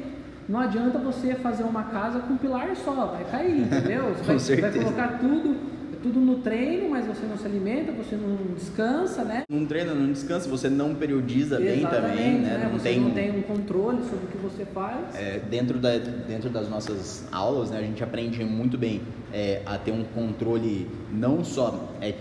não 0.50 0.59
adianta 0.59 0.99
você 0.99 1.35
fazer 1.37 1.62
uma 1.62 1.85
casa 1.85 2.19
com 2.19 2.37
pilar 2.37 2.75
só, 2.75 3.07
vai 3.07 3.25
cair, 3.25 3.61
entendeu? 3.61 4.12
Você 4.26 4.57
vai, 4.57 4.71
vai, 4.71 4.83
colocar 4.83 5.19
tudo, 5.21 5.57
tudo 6.02 6.19
no 6.19 6.38
treino, 6.38 6.90
mas 6.90 7.07
você 7.07 7.25
não 7.26 7.37
se 7.37 7.47
alimenta, 7.47 7.92
você 7.92 8.16
não 8.16 8.37
descansa, 8.54 9.23
né? 9.23 9.45
Não 9.49 9.64
treina, 9.64 9.95
não 9.95 10.11
descansa, 10.12 10.49
você 10.49 10.69
não 10.69 10.95
periodiza 10.95 11.61
Exatamente, 11.61 11.83
bem 11.83 11.87
também, 11.87 12.38
né? 12.40 12.59
né? 12.59 12.64
Não 12.64 12.78
você 12.78 12.88
tem... 12.88 13.00
não 13.00 13.11
tem 13.12 13.38
um 13.38 13.42
controle 13.42 14.02
sobre 14.02 14.25
o 14.25 14.28
que 14.28 14.38
você 14.38 14.64
faz. 14.64 15.14
É, 15.14 15.38
dentro, 15.38 15.79
da, 15.79 15.96
dentro 15.98 16.51
das 16.51 16.68
nossas 16.68 17.29
aulas, 17.31 17.70
né, 17.70 17.79
a 17.79 17.83
gente 17.83 18.03
aprende 18.03 18.44
muito 18.44 18.77
bem 18.77 19.03
é, 19.33 19.62
a 19.64 19.79
ter 19.79 19.92
um 19.92 20.03
controle 20.03 20.88
não 21.12 21.44
só 21.44 21.88
é, 22.01 22.14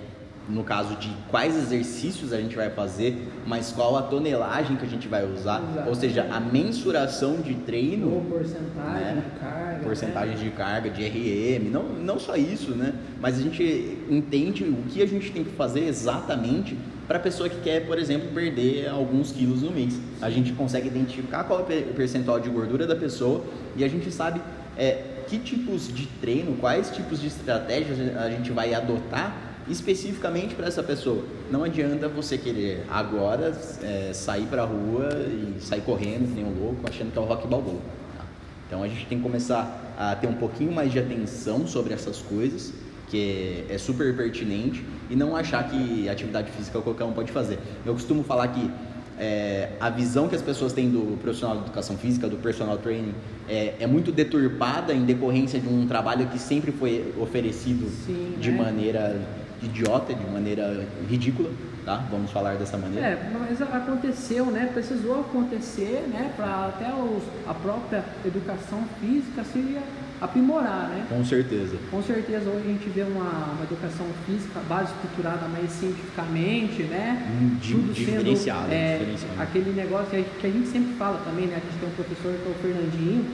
no 0.49 0.63
caso 0.63 0.95
de 0.95 1.09
quais 1.29 1.55
exercícios 1.55 2.33
a 2.33 2.41
gente 2.41 2.55
vai 2.55 2.69
fazer, 2.69 3.29
mas 3.45 3.71
qual 3.71 3.95
a 3.95 4.01
tonelagem 4.01 4.75
que 4.75 4.85
a 4.85 4.89
gente 4.89 5.07
vai 5.07 5.23
usar, 5.23 5.61
Exatamente. 5.61 5.87
ou 5.87 5.95
seja, 5.95 6.27
a 6.29 6.39
mensuração 6.39 7.37
de 7.37 7.53
treino, 7.53 8.11
ou 8.11 8.21
porcentagem 8.21 9.15
né? 9.15 9.23
de 9.23 9.39
carga, 9.39 9.83
porcentagem 9.83 10.35
né? 10.35 10.43
de 10.43 10.49
carga, 10.51 10.89
de 10.89 11.07
RM, 11.07 11.69
não, 11.71 11.83
não 11.83 12.19
só 12.19 12.35
isso, 12.35 12.71
né? 12.71 12.93
Mas 13.21 13.37
a 13.37 13.41
gente 13.41 13.97
entende 14.09 14.63
o 14.63 14.83
que 14.89 15.01
a 15.03 15.05
gente 15.05 15.31
tem 15.31 15.43
que 15.43 15.51
fazer 15.51 15.81
exatamente 15.81 16.75
para 17.07 17.17
a 17.17 17.21
pessoa 17.21 17.47
que 17.47 17.59
quer, 17.61 17.85
por 17.85 17.97
exemplo, 17.97 18.29
perder 18.33 18.87
alguns 18.89 19.31
quilos 19.31 19.61
no 19.61 19.71
mês. 19.71 19.99
A 20.21 20.29
gente 20.29 20.51
consegue 20.53 20.87
identificar 20.87 21.43
qual 21.43 21.59
é 21.59 21.79
o 21.89 21.93
percentual 21.93 22.39
de 22.39 22.49
gordura 22.49 22.85
da 22.85 22.95
pessoa 22.95 23.43
e 23.75 23.83
a 23.83 23.87
gente 23.87 24.11
sabe 24.11 24.41
é, 24.77 25.03
que 25.27 25.37
tipos 25.37 25.87
de 25.87 26.07
treino, 26.21 26.55
quais 26.57 26.89
tipos 26.89 27.19
de 27.19 27.27
estratégias 27.27 28.15
a 28.17 28.29
gente 28.29 28.51
vai 28.51 28.73
adotar 28.73 29.48
especificamente 29.69 30.55
para 30.55 30.67
essa 30.67 30.81
pessoa. 30.81 31.23
Não 31.51 31.63
adianta 31.63 32.07
você 32.07 32.37
querer 32.37 32.85
agora 32.89 33.55
é, 33.83 34.11
sair 34.13 34.45
para 34.47 34.63
a 34.63 34.65
rua 34.65 35.09
e 35.27 35.61
sair 35.61 35.81
correndo 35.81 36.27
que 36.27 36.41
nem 36.41 36.45
um 36.45 36.59
louco, 36.59 36.89
achando 36.89 37.11
que 37.11 37.17
é 37.17 37.21
o 37.21 37.25
rock 37.25 37.47
balboa. 37.47 37.79
Tá? 38.17 38.25
Então 38.67 38.83
a 38.83 38.87
gente 38.87 39.05
tem 39.05 39.17
que 39.17 39.23
começar 39.23 39.95
a 39.97 40.15
ter 40.15 40.27
um 40.27 40.33
pouquinho 40.33 40.71
mais 40.71 40.91
de 40.91 40.99
atenção 40.99 41.67
sobre 41.67 41.93
essas 41.93 42.17
coisas, 42.17 42.73
que 43.09 43.65
é, 43.69 43.75
é 43.75 43.77
super 43.77 44.15
pertinente, 44.15 44.83
e 45.09 45.15
não 45.15 45.35
achar 45.35 45.69
que 45.69 46.09
atividade 46.09 46.51
física 46.51 46.81
qualquer 46.81 47.03
um 47.03 47.13
pode 47.13 47.31
fazer. 47.31 47.59
Eu 47.85 47.93
costumo 47.93 48.23
falar 48.23 48.47
que 48.49 48.71
é, 49.19 49.69
a 49.79 49.89
visão 49.89 50.29
que 50.29 50.35
as 50.35 50.41
pessoas 50.41 50.71
têm 50.71 50.89
do 50.89 51.17
profissional 51.21 51.57
de 51.57 51.63
educação 51.63 51.97
física, 51.97 52.27
do 52.27 52.37
personal 52.37 52.77
training, 52.77 53.13
é, 53.49 53.75
é 53.81 53.85
muito 53.85 54.11
deturpada 54.11 54.93
em 54.93 55.03
decorrência 55.03 55.59
de 55.59 55.67
um 55.67 55.85
trabalho 55.85 56.27
que 56.27 56.39
sempre 56.39 56.71
foi 56.71 57.13
oferecido 57.19 57.89
Sim, 58.05 58.35
de 58.39 58.49
né? 58.49 58.63
maneira 58.63 59.21
idiota, 59.61 60.13
de 60.13 60.25
maneira 60.25 60.87
ridícula, 61.09 61.49
tá? 61.85 62.03
Vamos 62.09 62.31
falar 62.31 62.55
dessa 62.55 62.77
maneira. 62.77 63.07
É, 63.07 63.31
mas 63.33 63.61
aconteceu, 63.61 64.45
né? 64.45 64.69
Precisou 64.73 65.21
acontecer, 65.21 66.07
né? 66.11 66.33
Para 66.35 66.67
até 66.67 66.93
os, 66.93 67.23
a 67.47 67.53
própria 67.53 68.03
educação 68.25 68.83
física 68.99 69.43
se 69.43 69.77
aprimorar, 70.21 70.89
né? 70.89 71.05
Com 71.09 71.23
certeza. 71.23 71.77
Com 71.89 72.03
certeza 72.03 72.49
hoje 72.49 72.65
a 72.65 72.71
gente 72.71 72.89
vê 72.89 73.03
uma, 73.03 73.53
uma 73.53 73.63
educação 73.63 74.05
física 74.25 74.59
base 74.67 74.91
estruturada 74.93 75.47
mais 75.47 75.71
cientificamente, 75.71 76.83
né? 76.83 77.25
Hum, 77.29 77.57
di, 77.61 77.73
Tudo 77.73 77.93
diferenciado, 77.93 78.63
sendo 78.63 78.73
é, 78.73 78.97
diferenciado. 78.97 79.41
aquele 79.41 79.71
negócio 79.71 80.07
que 80.07 80.15
a, 80.15 80.19
gente, 80.19 80.29
que 80.39 80.47
a 80.47 80.51
gente 80.51 80.67
sempre 80.67 80.93
fala 80.95 81.21
também, 81.23 81.47
né? 81.47 81.55
A 81.55 81.59
gente 81.59 81.79
tem 81.79 81.89
um 81.89 81.93
professor 81.93 82.33
que 82.33 82.47
é 82.47 82.51
o 82.51 82.55
Fernandinho, 82.55 83.25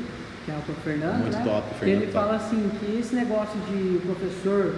que 0.45 0.51
é 0.51 0.55
o 0.55 0.73
Fernando, 0.83 1.21
Muito 1.21 1.37
né? 1.37 1.43
top, 1.43 1.75
Fernando. 1.79 2.01
Ele 2.03 2.11
top. 2.11 2.25
fala 2.25 2.35
assim 2.35 2.69
que 2.79 2.99
esse 2.99 3.15
negócio 3.15 3.59
de 3.67 3.99
professor 4.05 4.75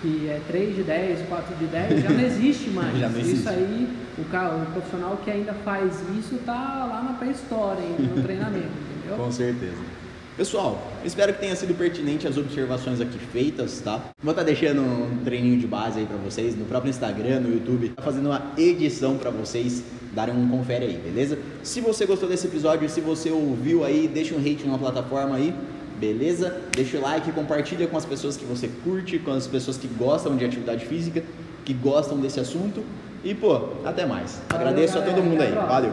que 0.00 0.28
é 0.28 0.40
3 0.46 0.76
de 0.76 0.82
10, 0.82 1.28
4 1.28 1.56
de 1.56 1.66
10, 1.66 2.02
já 2.02 2.10
não 2.10 2.20
existe 2.20 2.70
mais. 2.70 2.96
já 2.98 3.08
não 3.08 3.18
existe. 3.18 3.40
Isso 3.40 3.48
aí, 3.48 3.88
o, 4.18 4.24
cara, 4.24 4.56
o 4.56 4.66
profissional 4.72 5.16
que 5.24 5.30
ainda 5.30 5.54
faz 5.64 5.92
isso 6.18 6.36
está 6.36 6.84
lá 6.84 7.02
na 7.02 7.12
pré-história, 7.14 7.82
no 7.98 8.22
treinamento, 8.22 8.66
entendeu? 8.98 9.16
Com 9.16 9.30
certeza. 9.32 9.98
Pessoal, 10.38 10.80
espero 11.04 11.34
que 11.34 11.40
tenha 11.40 11.56
sido 11.56 11.74
pertinente 11.74 12.28
as 12.28 12.36
observações 12.36 13.00
aqui 13.00 13.18
feitas, 13.18 13.80
tá? 13.80 14.00
Vou 14.22 14.30
estar 14.30 14.44
tá 14.44 14.46
deixando 14.46 14.82
um 14.82 15.24
treininho 15.24 15.58
de 15.58 15.66
base 15.66 15.98
aí 15.98 16.06
para 16.06 16.16
vocês 16.16 16.56
no 16.56 16.64
próprio 16.64 16.90
Instagram, 16.90 17.40
no 17.40 17.52
YouTube, 17.52 17.88
tá 17.88 18.00
fazendo 18.00 18.26
uma 18.26 18.52
edição 18.56 19.16
para 19.16 19.30
vocês 19.30 19.82
darem 20.14 20.36
um 20.36 20.46
confere 20.48 20.84
aí, 20.84 21.00
beleza? 21.04 21.36
Se 21.64 21.80
você 21.80 22.06
gostou 22.06 22.28
desse 22.28 22.46
episódio, 22.46 22.88
se 22.88 23.00
você 23.00 23.32
ouviu 23.32 23.84
aí, 23.84 24.06
deixa 24.06 24.32
um 24.32 24.38
hate 24.38 24.64
na 24.64 24.78
plataforma 24.78 25.34
aí, 25.34 25.52
beleza? 25.98 26.60
Deixa 26.74 26.98
o 26.98 27.00
like, 27.00 27.30
compartilha 27.32 27.86
com 27.86 27.96
as 27.96 28.04
pessoas 28.04 28.36
que 28.36 28.44
você 28.44 28.68
curte, 28.84 29.18
com 29.18 29.32
as 29.32 29.46
pessoas 29.46 29.76
que 29.76 29.88
gostam 29.88 30.36
de 30.36 30.44
atividade 30.44 30.86
física, 30.86 31.22
que 31.64 31.72
gostam 31.74 32.18
desse 32.18 32.40
assunto. 32.40 32.82
E, 33.24 33.34
pô, 33.34 33.70
até 33.84 34.06
mais. 34.06 34.40
Agradeço 34.48 34.98
a 34.98 35.02
todo 35.02 35.22
mundo 35.22 35.42
aí. 35.42 35.52
Valeu. 35.52 35.92